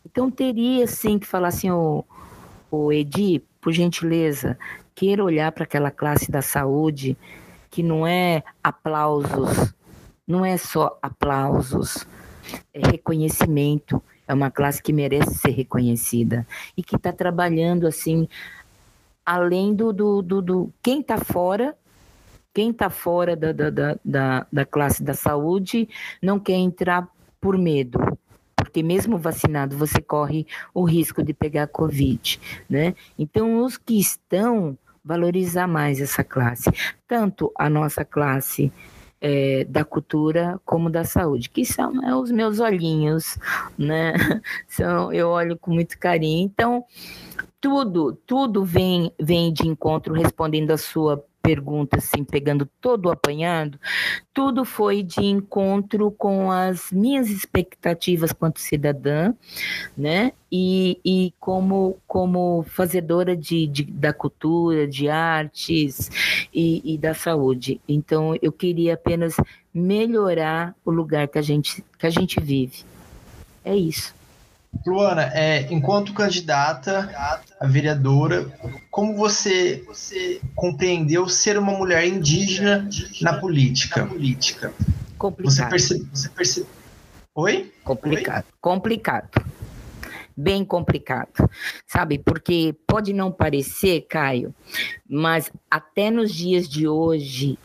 Então 0.06 0.30
teria 0.30 0.86
sim 0.86 1.18
que 1.18 1.26
falar 1.26 1.48
assim, 1.48 1.68
o, 1.68 2.04
o 2.70 2.92
Edi, 2.92 3.42
por 3.60 3.72
gentileza, 3.72 4.56
queira 4.94 5.24
olhar 5.24 5.50
para 5.50 5.64
aquela 5.64 5.90
classe 5.90 6.30
da 6.30 6.40
saúde 6.40 7.16
que 7.68 7.82
não 7.82 8.06
é 8.06 8.44
aplausos, 8.62 9.74
não 10.24 10.44
é 10.44 10.56
só 10.56 10.96
aplausos, 11.02 12.06
é 12.72 12.86
reconhecimento. 12.86 14.00
É 14.28 14.34
uma 14.34 14.50
classe 14.50 14.80
que 14.80 14.92
merece 14.92 15.34
ser 15.34 15.50
reconhecida 15.50 16.46
e 16.76 16.82
que 16.82 16.94
está 16.94 17.12
trabalhando 17.12 17.86
assim, 17.86 18.28
além 19.24 19.74
do, 19.74 19.92
do, 19.92 20.22
do, 20.22 20.42
do 20.42 20.72
quem 20.82 21.00
está 21.00 21.18
fora 21.18 21.76
quem 22.54 22.70
está 22.70 22.88
fora 22.88 23.36
da, 23.36 23.52
da, 23.52 23.98
da, 24.02 24.46
da, 24.50 24.64
classe 24.64 25.02
da 25.02 25.12
saúde 25.12 25.86
não 26.22 26.40
quer 26.40 26.54
entrar 26.54 27.06
por 27.38 27.58
medo, 27.58 27.98
porque 28.66 28.82
mesmo 28.82 29.16
vacinado 29.16 29.76
você 29.76 30.00
corre 30.02 30.44
o 30.74 30.82
risco 30.84 31.22
de 31.22 31.32
pegar 31.32 31.68
Covid, 31.68 32.40
né? 32.68 32.94
Então, 33.16 33.64
os 33.64 33.76
que 33.76 33.98
estão 33.98 34.76
valorizar 35.04 35.68
mais 35.68 36.00
essa 36.00 36.24
classe, 36.24 36.68
tanto 37.06 37.52
a 37.56 37.70
nossa 37.70 38.04
classe 38.04 38.72
é, 39.20 39.64
da 39.64 39.84
cultura 39.84 40.60
como 40.64 40.90
da 40.90 41.04
saúde, 41.04 41.48
que 41.48 41.64
são 41.64 42.04
é, 42.04 42.12
os 42.14 42.32
meus 42.32 42.58
olhinhos, 42.58 43.38
né? 43.78 44.14
São, 44.66 45.12
eu 45.12 45.28
olho 45.28 45.56
com 45.56 45.72
muito 45.72 45.96
carinho. 45.96 46.44
Então, 46.44 46.84
tudo, 47.60 48.18
tudo 48.26 48.64
vem, 48.64 49.12
vem 49.18 49.52
de 49.52 49.66
encontro 49.66 50.12
respondendo 50.12 50.72
a 50.72 50.76
sua 50.76 51.24
pergunta, 51.46 51.98
assim, 51.98 52.24
pegando 52.24 52.68
todo 52.80 53.06
o 53.06 53.10
apanhado, 53.12 53.78
tudo 54.34 54.64
foi 54.64 55.00
de 55.00 55.24
encontro 55.24 56.10
com 56.10 56.50
as 56.50 56.90
minhas 56.90 57.30
expectativas 57.30 58.32
quanto 58.32 58.58
cidadã, 58.58 59.32
né? 59.96 60.32
E, 60.50 60.98
e 61.04 61.32
como, 61.38 61.98
como 62.04 62.64
fazedora 62.68 63.36
de, 63.36 63.68
de 63.68 63.84
da 63.84 64.12
cultura, 64.12 64.88
de 64.88 65.08
artes 65.08 66.10
e, 66.52 66.82
e 66.84 66.98
da 66.98 67.14
saúde. 67.14 67.80
Então, 67.88 68.34
eu 68.42 68.50
queria 68.50 68.94
apenas 68.94 69.36
melhorar 69.72 70.74
o 70.84 70.90
lugar 70.90 71.28
que 71.28 71.38
a 71.38 71.42
gente, 71.42 71.84
que 71.96 72.06
a 72.06 72.10
gente 72.10 72.40
vive. 72.40 72.84
É 73.64 73.76
isso. 73.76 74.12
Luana, 74.84 75.30
é, 75.34 75.66
enquanto 75.72 76.12
candidata 76.12 77.10
a 77.60 77.66
vereadora, 77.66 78.46
como 78.90 79.16
você, 79.16 79.82
você 79.86 80.40
compreendeu 80.54 81.28
ser 81.28 81.58
uma 81.58 81.72
mulher 81.72 82.06
indígena 82.06 82.88
na 83.20 83.34
política? 83.34 84.02
Na 84.02 84.08
política. 84.08 84.74
Complicado. 85.18 85.54
Você 85.54 85.66
percebe, 85.66 86.08
você 86.12 86.28
percebe... 86.28 86.66
Oi? 87.34 87.72
Complicado. 87.84 88.44
Oi? 88.44 88.52
Complicado. 88.60 89.28
Bem 90.36 90.64
complicado, 90.64 91.48
sabe? 91.86 92.18
Porque 92.18 92.74
pode 92.86 93.14
não 93.14 93.32
parecer, 93.32 94.02
Caio, 94.02 94.54
mas 95.08 95.50
até 95.70 96.10
nos 96.10 96.30
dias 96.30 96.68
de 96.68 96.86
hoje 96.86 97.58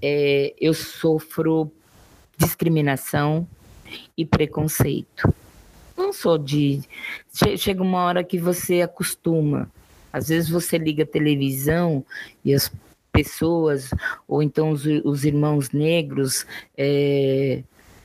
é, 0.00 0.54
eu 0.60 0.72
sofro 0.72 1.72
discriminação 2.38 3.46
e 4.16 4.24
preconceito 4.24 5.34
não 5.96 6.12
sou 6.12 6.38
de. 6.38 6.82
Chega 7.56 7.82
uma 7.82 8.02
hora 8.04 8.24
que 8.24 8.38
você 8.38 8.82
acostuma. 8.82 9.70
Às 10.12 10.28
vezes 10.28 10.50
você 10.50 10.76
liga 10.76 11.04
a 11.04 11.06
televisão 11.06 12.04
e 12.44 12.54
as 12.54 12.70
pessoas, 13.10 13.90
ou 14.26 14.42
então 14.42 14.70
os, 14.70 14.84
os 15.04 15.24
irmãos 15.24 15.70
negros, 15.70 16.46
é, 16.76 17.62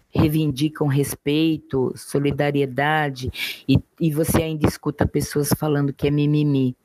reivindicam 0.10 0.88
respeito, 0.88 1.94
solidariedade, 1.96 3.32
e, 3.68 3.80
e 4.00 4.12
você 4.12 4.44
ainda 4.44 4.68
escuta 4.68 5.06
pessoas 5.06 5.50
falando 5.58 5.94
que 5.94 6.08
é 6.08 6.12
mimimi. 6.12 6.76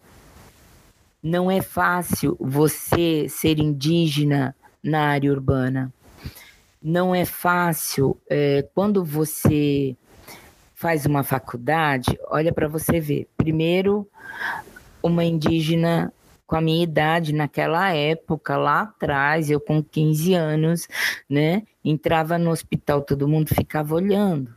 Não 1.23 1.51
é 1.51 1.61
fácil 1.61 2.37
você 2.41 3.29
ser 3.29 3.59
indígena 3.59 4.55
na 4.83 5.07
área 5.07 5.31
urbana. 5.31 5.93
Não 6.83 7.15
é 7.15 7.25
fácil 7.25 8.17
é, 8.29 8.69
quando 8.75 9.05
você 9.05 9.97
faz 10.83 11.07
uma 11.07 11.23
faculdade, 11.23 12.19
olha 12.27 12.53
para 12.53 12.67
você 12.67 12.99
ver. 12.99 13.29
Primeiro, 13.37 14.05
uma 15.01 15.25
indígena 15.25 16.13
com 16.45 16.57
a 16.57 16.61
minha 16.61 16.83
idade 16.83 17.33
naquela 17.33 17.95
época, 17.95 18.57
lá 18.57 18.83
atrás, 18.83 19.49
eu 19.49 19.61
com 19.61 19.81
15 19.81 20.35
anos, 20.35 20.89
né? 21.31 21.63
Entrava 21.85 22.37
no 22.37 22.51
hospital, 22.51 23.01
todo 23.01 23.29
mundo 23.29 23.55
ficava 23.55 23.95
olhando, 23.95 24.53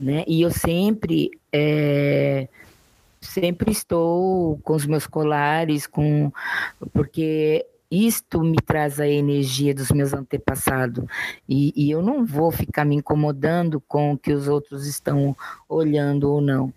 né? 0.00 0.24
E 0.26 0.40
eu 0.40 0.50
sempre, 0.50 1.30
é, 1.52 2.48
sempre 3.20 3.70
estou 3.70 4.58
com 4.64 4.72
os 4.72 4.86
meus 4.86 5.06
colares, 5.06 5.86
com 5.86 6.32
porque 6.94 7.66
isto 7.90 8.40
me 8.40 8.56
traz 8.56 9.00
a 9.00 9.08
energia 9.08 9.74
dos 9.74 9.90
meus 9.90 10.12
antepassados 10.12 11.04
e, 11.48 11.72
e, 11.74 11.90
eu 11.90 12.00
não 12.00 12.24
vou 12.24 12.52
ficar 12.52 12.84
me 12.84 12.94
incomodando 12.94 13.80
com 13.80 14.12
o 14.12 14.18
que 14.18 14.32
os 14.32 14.46
outros 14.46 14.86
estão 14.86 15.36
olhando 15.68 16.30
ou 16.30 16.40
não. 16.40 16.72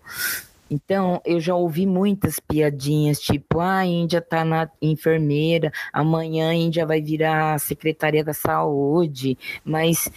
Então, 0.70 1.20
eu 1.24 1.38
já 1.38 1.54
ouvi 1.54 1.86
muitas 1.86 2.40
piadinhas, 2.40 3.20
tipo, 3.20 3.60
ah, 3.60 3.78
a 3.78 3.86
Índia 3.86 4.20
tá 4.20 4.44
na 4.44 4.68
enfermeira, 4.82 5.70
amanhã 5.92 6.50
a 6.50 6.54
Índia 6.54 6.86
vai 6.86 7.00
virar 7.00 7.60
secretaria 7.60 8.24
da 8.24 8.32
saúde, 8.32 9.38
mas 9.64 10.10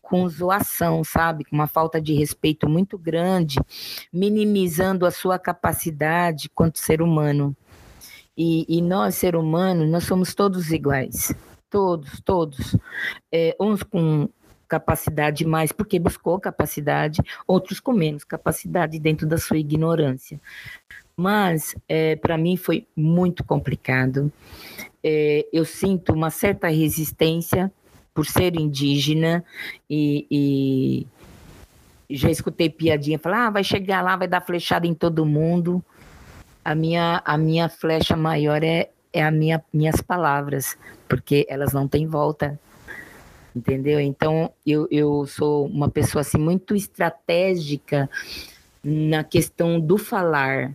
com 0.00 0.28
zoação, 0.28 1.02
sabe? 1.02 1.44
Com 1.44 1.56
uma 1.56 1.66
falta 1.66 2.00
de 2.00 2.14
respeito 2.14 2.68
muito 2.68 2.96
grande, 2.96 3.58
minimizando 4.12 5.04
a 5.04 5.10
sua 5.10 5.38
capacidade 5.38 6.48
quanto 6.50 6.78
ser 6.78 7.02
humano. 7.02 7.56
E, 8.36 8.66
e 8.68 8.82
nós, 8.82 9.14
ser 9.14 9.34
humano, 9.34 9.86
nós 9.86 10.04
somos 10.04 10.34
todos 10.34 10.70
iguais. 10.70 11.34
Todos, 11.70 12.20
todos. 12.20 12.76
É, 13.32 13.56
uns 13.58 13.82
com 13.82 14.28
capacidade 14.68 15.46
mais 15.46 15.72
porque 15.72 15.98
buscou 15.98 16.40
capacidade, 16.40 17.22
outros 17.46 17.80
com 17.80 17.92
menos 17.92 18.24
capacidade 18.24 18.98
dentro 18.98 19.26
da 19.26 19.38
sua 19.38 19.58
ignorância. 19.58 20.40
Mas 21.16 21.74
é, 21.88 22.16
para 22.16 22.36
mim 22.36 22.56
foi 22.56 22.86
muito 22.94 23.42
complicado. 23.42 24.30
É, 25.02 25.46
eu 25.52 25.64
sinto 25.64 26.12
uma 26.12 26.30
certa 26.30 26.68
resistência 26.68 27.72
por 28.12 28.26
ser 28.26 28.54
indígena 28.56 29.44
e, 29.88 31.06
e 32.08 32.14
já 32.14 32.30
escutei 32.30 32.68
piadinha 32.68 33.18
falar, 33.18 33.46
ah, 33.46 33.50
vai 33.50 33.64
chegar 33.64 34.02
lá, 34.02 34.16
vai 34.16 34.28
dar 34.28 34.40
flechada 34.40 34.86
em 34.86 34.94
todo 34.94 35.24
mundo 35.24 35.82
a 36.66 36.74
minha, 36.74 37.22
a 37.24 37.38
minha 37.38 37.68
flecha 37.68 38.16
maior 38.16 38.60
é, 38.64 38.90
é 39.12 39.22
a 39.22 39.30
minha, 39.30 39.62
minhas 39.72 40.00
palavras, 40.00 40.76
porque 41.08 41.46
elas 41.48 41.72
não 41.72 41.86
têm 41.86 42.08
volta. 42.08 42.58
Entendeu? 43.54 44.00
Então, 44.00 44.50
eu, 44.66 44.88
eu 44.90 45.24
sou 45.28 45.66
uma 45.66 45.88
pessoa 45.88 46.22
assim 46.22 46.38
muito 46.38 46.74
estratégica 46.74 48.10
na 48.82 49.22
questão 49.22 49.78
do 49.78 49.96
falar. 49.96 50.72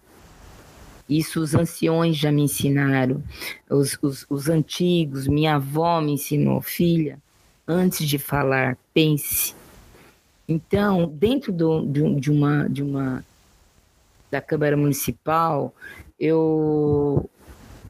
Isso 1.10 1.42
os 1.42 1.54
anciões 1.54 2.16
já 2.16 2.32
me 2.32 2.44
ensinaram, 2.44 3.22
os, 3.70 4.00
os, 4.02 4.26
os 4.30 4.48
antigos, 4.48 5.28
minha 5.28 5.56
avó 5.56 6.00
me 6.00 6.14
ensinou, 6.14 6.62
filha, 6.62 7.20
antes 7.68 8.08
de 8.08 8.18
falar, 8.18 8.78
pense. 8.94 9.54
Então, 10.48 11.06
dentro 11.14 11.52
do, 11.52 11.86
de, 11.86 12.16
de, 12.16 12.32
uma, 12.32 12.70
de 12.70 12.82
uma 12.82 13.26
da 14.32 14.42
Câmara 14.42 14.78
Municipal, 14.78 15.76
eu 16.18 17.30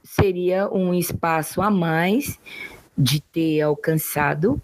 seria 0.04 0.68
um 0.70 0.94
espaço 0.94 1.62
a 1.62 1.70
mais 1.70 2.40
de 2.98 3.22
ter 3.22 3.62
alcançado, 3.62 4.62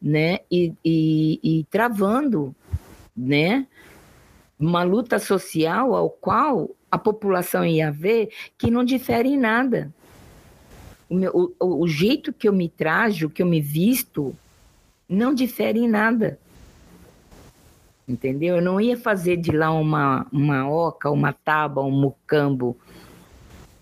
né, 0.00 0.40
e, 0.50 0.72
e, 0.84 1.40
e 1.42 1.64
travando, 1.70 2.54
né, 3.16 3.66
uma 4.58 4.82
luta 4.82 5.18
social 5.18 5.94
ao 5.94 6.10
qual 6.10 6.70
a 6.90 6.98
população 6.98 7.64
ia 7.64 7.92
ver 7.92 8.30
que 8.56 8.70
não 8.70 8.82
difere 8.82 9.28
em 9.28 9.36
nada. 9.36 9.92
O, 11.08 11.14
meu, 11.14 11.54
o, 11.60 11.82
o 11.82 11.86
jeito 11.86 12.32
que 12.32 12.48
eu 12.48 12.52
me 12.52 12.68
trajo, 12.68 13.30
que 13.30 13.42
eu 13.42 13.46
me 13.46 13.60
visto, 13.60 14.34
não 15.08 15.32
difere 15.32 15.80
em 15.80 15.88
nada. 15.88 16.38
Entendeu? 18.08 18.56
Eu 18.56 18.62
não 18.62 18.80
ia 18.80 18.96
fazer 18.96 19.36
de 19.36 19.50
lá 19.50 19.70
uma, 19.70 20.26
uma 20.32 20.68
oca, 20.68 21.10
uma 21.10 21.32
tábua, 21.32 21.84
um 21.84 21.90
mucambo. 21.90 22.74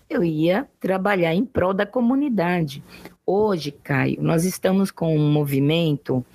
Eu 0.09 0.23
ia 0.23 0.67
trabalhar 0.79 1.33
em 1.33 1.45
prol 1.45 1.73
da 1.73 1.85
comunidade. 1.85 2.83
Hoje, 3.25 3.71
Caio, 3.71 4.21
nós 4.21 4.43
estamos 4.45 4.91
com 4.91 5.15
um 5.17 5.31
movimento, 5.31 6.25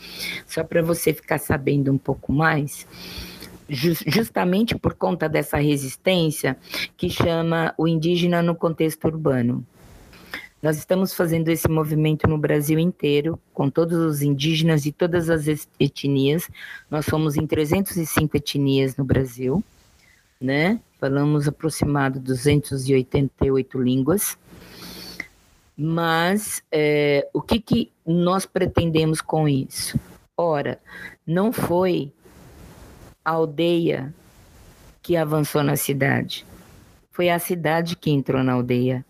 só 0.46 0.62
para 0.62 0.83
você 0.83 1.12
ficar 1.12 1.38
sabendo 1.38 1.90
um 1.90 1.98
pouco 1.98 2.33
mais, 2.33 2.87
justamente 3.68 4.76
por 4.76 4.94
conta 4.94 5.28
dessa 5.28 5.57
resistência, 5.57 6.57
que 6.96 7.09
chama 7.09 7.74
o 7.78 7.88
indígena 7.88 8.42
no 8.42 8.55
contexto 8.55 9.07
urbano. 9.07 9.66
Nós 10.62 10.79
estamos 10.79 11.12
fazendo 11.12 11.48
esse 11.48 11.68
movimento 11.68 12.29
no 12.29 12.38
Brasil 12.38 12.79
inteiro, 12.79 13.37
com 13.53 13.68
todos 13.68 13.98
os 13.98 14.22
indígenas 14.22 14.87
e 14.87 14.92
todas 14.92 15.29
as 15.29 15.48
etnias. 15.81 16.48
Nós 16.88 17.05
somos 17.05 17.37
em 17.37 17.44
305 17.44 18.37
etnias 18.37 18.96
no 18.96 19.05
Brasil, 19.05 19.62
né? 20.40 20.81
Falamos 21.01 21.48
aproximado 21.48 22.20
288 22.20 23.83
línguas. 23.83 24.38
Mas 25.77 26.62
é, 26.70 27.29
o 27.33 27.42
que, 27.42 27.59
que 27.59 27.92
nós 28.07 28.46
pretendemos 28.46 29.20
com 29.20 29.48
isso? 29.48 29.98
Ora, 30.37 30.79
não 31.27 31.53
foi 31.53 32.12
a 33.25 33.33
aldeia 33.33 34.14
que 35.03 35.16
avançou 35.16 35.64
na 35.64 35.75
cidade, 35.75 36.46
foi 37.11 37.31
a 37.31 37.38
cidade 37.40 37.96
que 37.96 38.12
entrou 38.12 38.44
na 38.44 38.53
aldeia. 38.53 39.05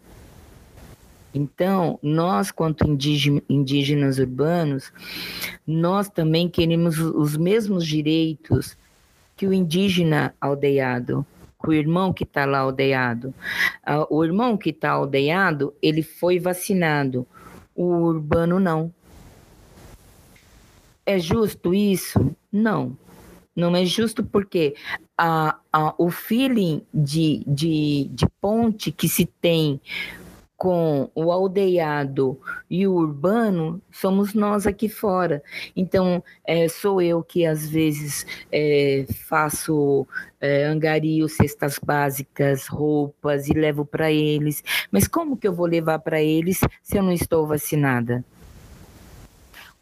Então, 1.34 1.98
nós, 2.02 2.50
quanto 2.50 2.84
indígenas 2.86 4.18
urbanos, 4.18 4.92
nós 5.66 6.08
também 6.08 6.48
queremos 6.48 6.98
os 6.98 7.36
mesmos 7.36 7.86
direitos 7.86 8.76
que 9.36 9.46
o 9.46 9.52
indígena 9.52 10.34
aldeado, 10.40 11.24
que 11.60 11.68
o 11.70 11.72
irmão 11.72 12.12
que 12.12 12.24
está 12.24 12.44
lá 12.44 12.58
aldeado. 12.58 13.34
Ah, 13.84 14.06
o 14.10 14.24
irmão 14.24 14.56
que 14.56 14.70
está 14.70 14.90
aldeado, 14.90 15.72
ele 15.80 16.02
foi 16.02 16.38
vacinado, 16.38 17.26
o 17.74 17.84
urbano 17.84 18.60
não. 18.60 18.92
É 21.06 21.18
justo 21.18 21.72
isso? 21.74 22.34
Não. 22.52 22.96
Não 23.54 23.74
é 23.76 23.84
justo 23.84 24.24
porque 24.24 24.74
a, 25.16 25.58
a, 25.72 25.94
o 25.98 26.10
feeling 26.10 26.82
de, 26.92 27.42
de, 27.46 28.08
de 28.12 28.26
ponte 28.40 28.90
que 28.90 29.08
se 29.08 29.26
tem 29.26 29.80
com 30.62 31.10
o 31.12 31.32
aldeado 31.32 32.38
e 32.70 32.86
o 32.86 32.92
urbano 32.92 33.82
somos 33.90 34.32
nós 34.32 34.64
aqui 34.64 34.88
fora. 34.88 35.42
Então, 35.74 36.22
é, 36.44 36.68
sou 36.68 37.02
eu 37.02 37.20
que 37.20 37.44
às 37.44 37.68
vezes 37.68 38.24
é, 38.52 39.04
faço 39.26 40.06
é, 40.40 40.62
angario, 40.62 41.28
cestas 41.28 41.80
básicas, 41.84 42.68
roupas 42.68 43.48
e 43.48 43.52
levo 43.52 43.84
para 43.84 44.12
eles. 44.12 44.62
Mas 44.88 45.08
como 45.08 45.36
que 45.36 45.48
eu 45.48 45.52
vou 45.52 45.66
levar 45.66 45.98
para 45.98 46.22
eles 46.22 46.60
se 46.80 46.96
eu 46.96 47.02
não 47.02 47.12
estou 47.12 47.44
vacinada? 47.44 48.24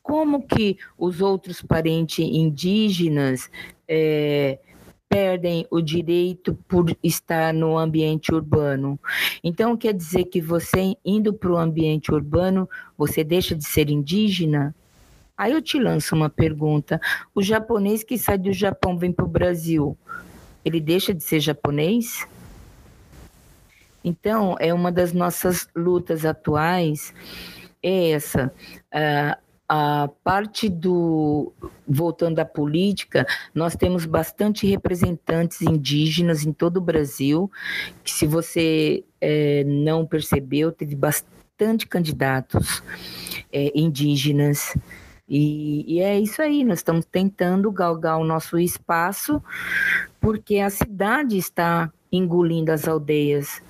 Como 0.03 0.47
que 0.47 0.79
os 0.97 1.21
outros 1.21 1.61
parentes 1.61 2.25
indígenas 2.25 3.51
é, 3.87 4.59
perdem 5.11 5.67
o 5.73 5.81
direito 5.81 6.55
por 6.69 6.97
estar 7.03 7.53
no 7.53 7.77
ambiente 7.77 8.33
urbano. 8.33 8.99
Então, 9.43 9.77
quer 9.77 9.93
dizer 9.93 10.27
que 10.27 10.41
você, 10.41 10.97
indo 11.05 11.35
para 11.35 11.51
o 11.51 11.59
ambiente 11.59 12.13
urbano, 12.13 12.71
você 12.97 13.25
deixa 13.25 13.57
de 13.57 13.65
ser 13.65 13.91
indígena? 13.91 14.73
Aí 15.37 15.53
eu 15.53 15.61
te 15.61 15.81
lanço 15.81 16.15
uma 16.15 16.31
pergunta: 16.31 17.01
o 17.35 17.43
japonês 17.43 18.05
que 18.05 18.17
sai 18.17 18.39
do 18.39 18.53
Japão 18.53 18.97
vem 18.97 19.11
para 19.11 19.25
o 19.25 19.29
Brasil, 19.29 19.99
ele 20.65 20.81
deixa 20.81 21.13
de 21.13 21.25
ser 21.25 21.41
japonês? 21.41 22.25
Então, 24.05 24.55
é 24.61 24.73
uma 24.73 24.93
das 24.93 25.13
nossas 25.13 25.69
lutas 25.75 26.25
atuais, 26.25 27.13
é 27.83 28.13
essa. 28.13 28.53
Uh, 28.95 29.50
a 29.73 30.11
parte 30.25 30.69
do 30.69 31.53
voltando 31.87 32.41
à 32.41 32.45
política, 32.45 33.25
nós 33.55 33.77
temos 33.77 34.05
bastante 34.05 34.67
representantes 34.67 35.63
indígenas 35.63 36.45
em 36.45 36.53
todo 36.53 36.79
o 36.79 36.81
Brasil, 36.81 37.49
que 38.03 38.11
se 38.11 38.27
você 38.27 39.05
é, 39.21 39.63
não 39.63 40.05
percebeu, 40.05 40.73
teve 40.73 40.97
bastante 40.97 41.87
candidatos 41.87 42.83
é, 43.53 43.71
indígenas. 43.73 44.77
E, 45.29 45.85
e, 45.87 46.01
é 46.01 46.19
isso 46.19 46.43
aí, 46.43 46.65
nós 46.65 46.81
estamos 46.81 47.05
tentando 47.05 47.71
galgar 47.71 48.19
o 48.19 48.25
nosso 48.25 48.59
espaço, 48.59 49.41
porque 50.21 50.59
a 50.59 50.69
cidade 50.69 51.39
está 51.39 51.93
engolindo 52.11 52.73
as 52.73 52.89
aldeias, 52.89 53.63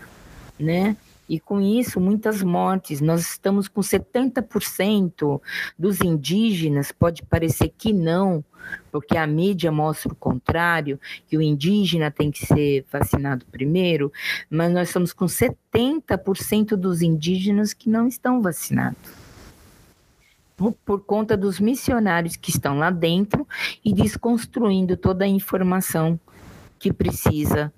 né? 0.58 0.96
E 1.30 1.38
com 1.38 1.60
isso, 1.60 2.00
muitas 2.00 2.42
mortes. 2.42 3.00
Nós 3.00 3.20
estamos 3.20 3.68
com 3.68 3.80
70% 3.80 5.40
dos 5.78 6.00
indígenas, 6.00 6.90
pode 6.90 7.22
parecer 7.22 7.72
que 7.78 7.92
não, 7.92 8.44
porque 8.90 9.16
a 9.16 9.28
mídia 9.28 9.70
mostra 9.70 10.12
o 10.12 10.16
contrário, 10.16 10.98
que 11.28 11.36
o 11.36 11.40
indígena 11.40 12.10
tem 12.10 12.32
que 12.32 12.44
ser 12.44 12.84
vacinado 12.90 13.46
primeiro, 13.46 14.12
mas 14.50 14.72
nós 14.72 14.88
estamos 14.88 15.12
com 15.12 15.26
70% 15.26 16.74
dos 16.74 17.00
indígenas 17.00 17.72
que 17.72 17.88
não 17.88 18.08
estão 18.08 18.42
vacinados. 18.42 18.98
Por, 20.56 21.00
conta 21.02 21.36
dos 21.36 21.60
missionários 21.60 22.34
que 22.34 22.50
estão 22.50 22.76
lá 22.76 22.90
dentro 22.90 23.46
e 23.84 23.94
desconstruindo 23.94 24.96
toda 24.96 25.24
a 25.24 25.28
informação 25.28 26.18
que 26.76 26.92
precisa, 26.92 27.72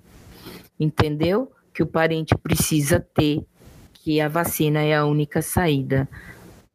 entendeu? 0.80 1.52
Que 1.72 1.82
o 1.82 1.86
parente 1.86 2.36
precisa 2.36 3.00
ter, 3.00 3.44
que 3.92 4.20
a 4.20 4.28
vacina 4.28 4.80
é 4.80 4.94
a 4.94 5.04
única 5.04 5.40
saída 5.40 6.08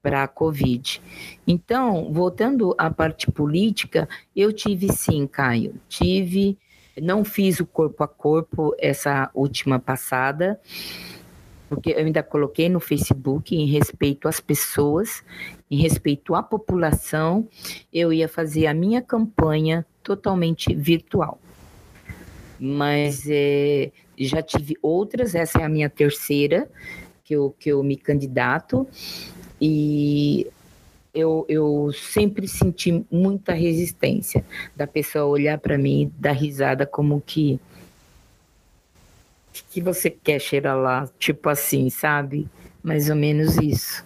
para 0.02 0.24
a 0.24 0.28
Covid. 0.28 1.02
Então, 1.46 2.12
voltando 2.14 2.74
à 2.78 2.90
parte 2.90 3.30
política, 3.30 4.08
eu 4.36 4.54
tive 4.54 4.92
sim, 4.92 5.28
Caio, 5.28 5.76
tive, 5.90 6.58
não 7.02 7.24
fiz 7.26 7.60
o 7.60 7.66
corpo 7.66 8.04
a 8.04 8.08
corpo 8.08 8.74
essa 8.80 9.30
última 9.34 9.80
passada, 9.80 10.60
porque 11.68 11.92
eu 11.92 11.98
ainda 11.98 12.24
coloquei 12.24 12.70
no 12.70 12.80
Facebook 12.80 13.54
em 13.56 13.66
respeito 13.66 14.28
às 14.28 14.40
pessoas, 14.40 15.24
em 15.70 15.82
respeito 15.82 16.34
à 16.34 16.42
população, 16.42 17.48
eu 17.92 18.14
ia 18.14 18.30
fazer 18.30 18.68
a 18.68 18.74
minha 18.74 19.02
campanha 19.02 19.86
totalmente 20.02 20.74
virtual. 20.74 21.40
Mas 22.58 23.26
é, 23.28 23.92
já 24.18 24.42
tive 24.42 24.76
outras, 24.82 25.36
essa 25.36 25.60
é 25.60 25.64
a 25.64 25.70
minha 25.70 25.90
terceira 25.90 26.70
que 27.24 27.36
eu, 27.36 27.54
que 27.60 27.70
eu 27.70 27.84
me 27.84 27.98
candidato, 27.98 28.88
e 29.60 30.48
eu, 31.14 31.46
eu 31.50 31.92
sempre 31.94 32.48
senti 32.48 33.04
muita 33.12 33.54
resistência 33.54 34.46
da 34.76 34.88
pessoa 34.88 35.26
olhar 35.26 35.58
para 35.58 35.78
mim 35.78 36.12
dar 36.18 36.32
risada 36.32 36.86
como 36.86 37.22
que 37.26 37.60
que 39.72 39.82
você 39.82 40.10
quer 40.10 40.40
cheirar 40.40 40.78
lá, 40.78 41.10
tipo 41.18 41.50
assim, 41.50 41.90
sabe? 41.90 42.48
Mais 42.84 43.10
ou 43.10 43.16
menos 43.16 43.58
isso. 43.58 44.06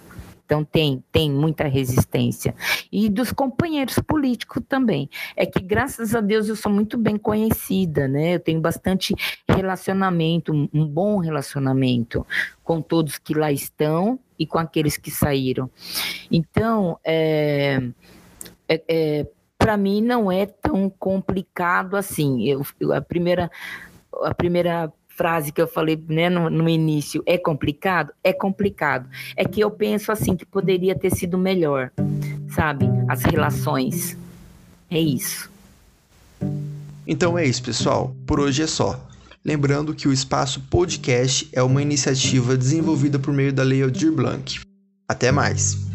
Então 0.52 0.66
tem, 0.66 1.02
tem 1.14 1.32
muita 1.32 1.64
resistência. 1.64 2.54
E 2.92 3.10
dos 3.10 3.32
companheiros 3.32 3.98
políticos 4.00 4.62
também. 4.68 5.10
É 5.34 5.46
que 5.46 5.62
graças 5.62 6.14
a 6.14 6.20
Deus 6.20 6.50
eu 6.50 6.58
sou 6.58 6.70
muito 6.70 6.98
bem 6.98 7.16
conhecida, 7.16 8.06
né? 8.06 8.36
Eu 8.36 8.40
tenho 8.42 8.60
bastante 8.60 9.16
relacionamento, 9.48 10.52
um 10.74 10.86
bom 10.86 11.20
relacionamento 11.20 12.28
com 12.66 12.82
todos 12.82 13.18
que 13.18 13.34
lá 13.34 13.50
estão 13.50 14.20
e 14.38 14.46
com 14.46 14.60
aqueles 14.60 14.98
que 14.98 15.10
saíram. 15.10 15.72
Então, 16.30 17.00
é, 17.02 17.82
é, 18.68 18.84
é 18.90 19.28
para 19.58 19.78
mim 19.78 20.02
não 20.02 20.30
é 20.30 20.46
tão 20.46 20.90
complicado 20.90 21.96
assim. 21.96 22.46
Eu, 22.46 22.62
a 22.94 23.00
primeira 23.00 23.50
a 24.22 24.36
primeira 24.36 24.92
frase 25.16 25.52
que 25.52 25.62
eu 25.62 25.68
falei 25.68 26.02
né, 26.08 26.30
no, 26.30 26.50
no, 26.50 26.70
início, 26.70 27.24
é 27.26 27.38
complicado? 27.38 28.12
É 28.24 28.34
complicado. 28.34 29.10
É 29.36 29.46
que 29.46 29.62
eu 29.62 29.70
penso 29.70 30.12
assim 30.12 30.36
que 30.36 30.46
poderia 30.46 30.96
ter 30.96 31.12
sido 31.12 31.38
melhor, 31.38 31.92
sabe? 32.50 32.86
As 33.08 33.24
relações. 33.24 34.18
É 34.90 35.00
isso. 35.00 35.50
Então 37.08 37.38
é 37.38 37.46
isso, 37.46 37.64
pessoal. 37.64 38.16
Por 38.26 38.40
hoje 38.40 38.64
é 38.64 38.68
só. 38.68 39.08
Lembrando 39.44 39.96
que 39.96 40.08
o 40.08 40.14
Espaço 40.14 40.62
Podcast 40.70 41.50
é 41.52 41.64
uma 41.64 41.82
iniciativa 41.82 42.56
desenvolvida 42.56 43.18
por 43.18 43.34
meio 43.34 43.52
da 43.52 43.64
Lei 43.64 43.82
Aldir 43.82 44.12
Blanc. 44.12 44.60
Até 45.08 45.32
mais! 45.32 45.91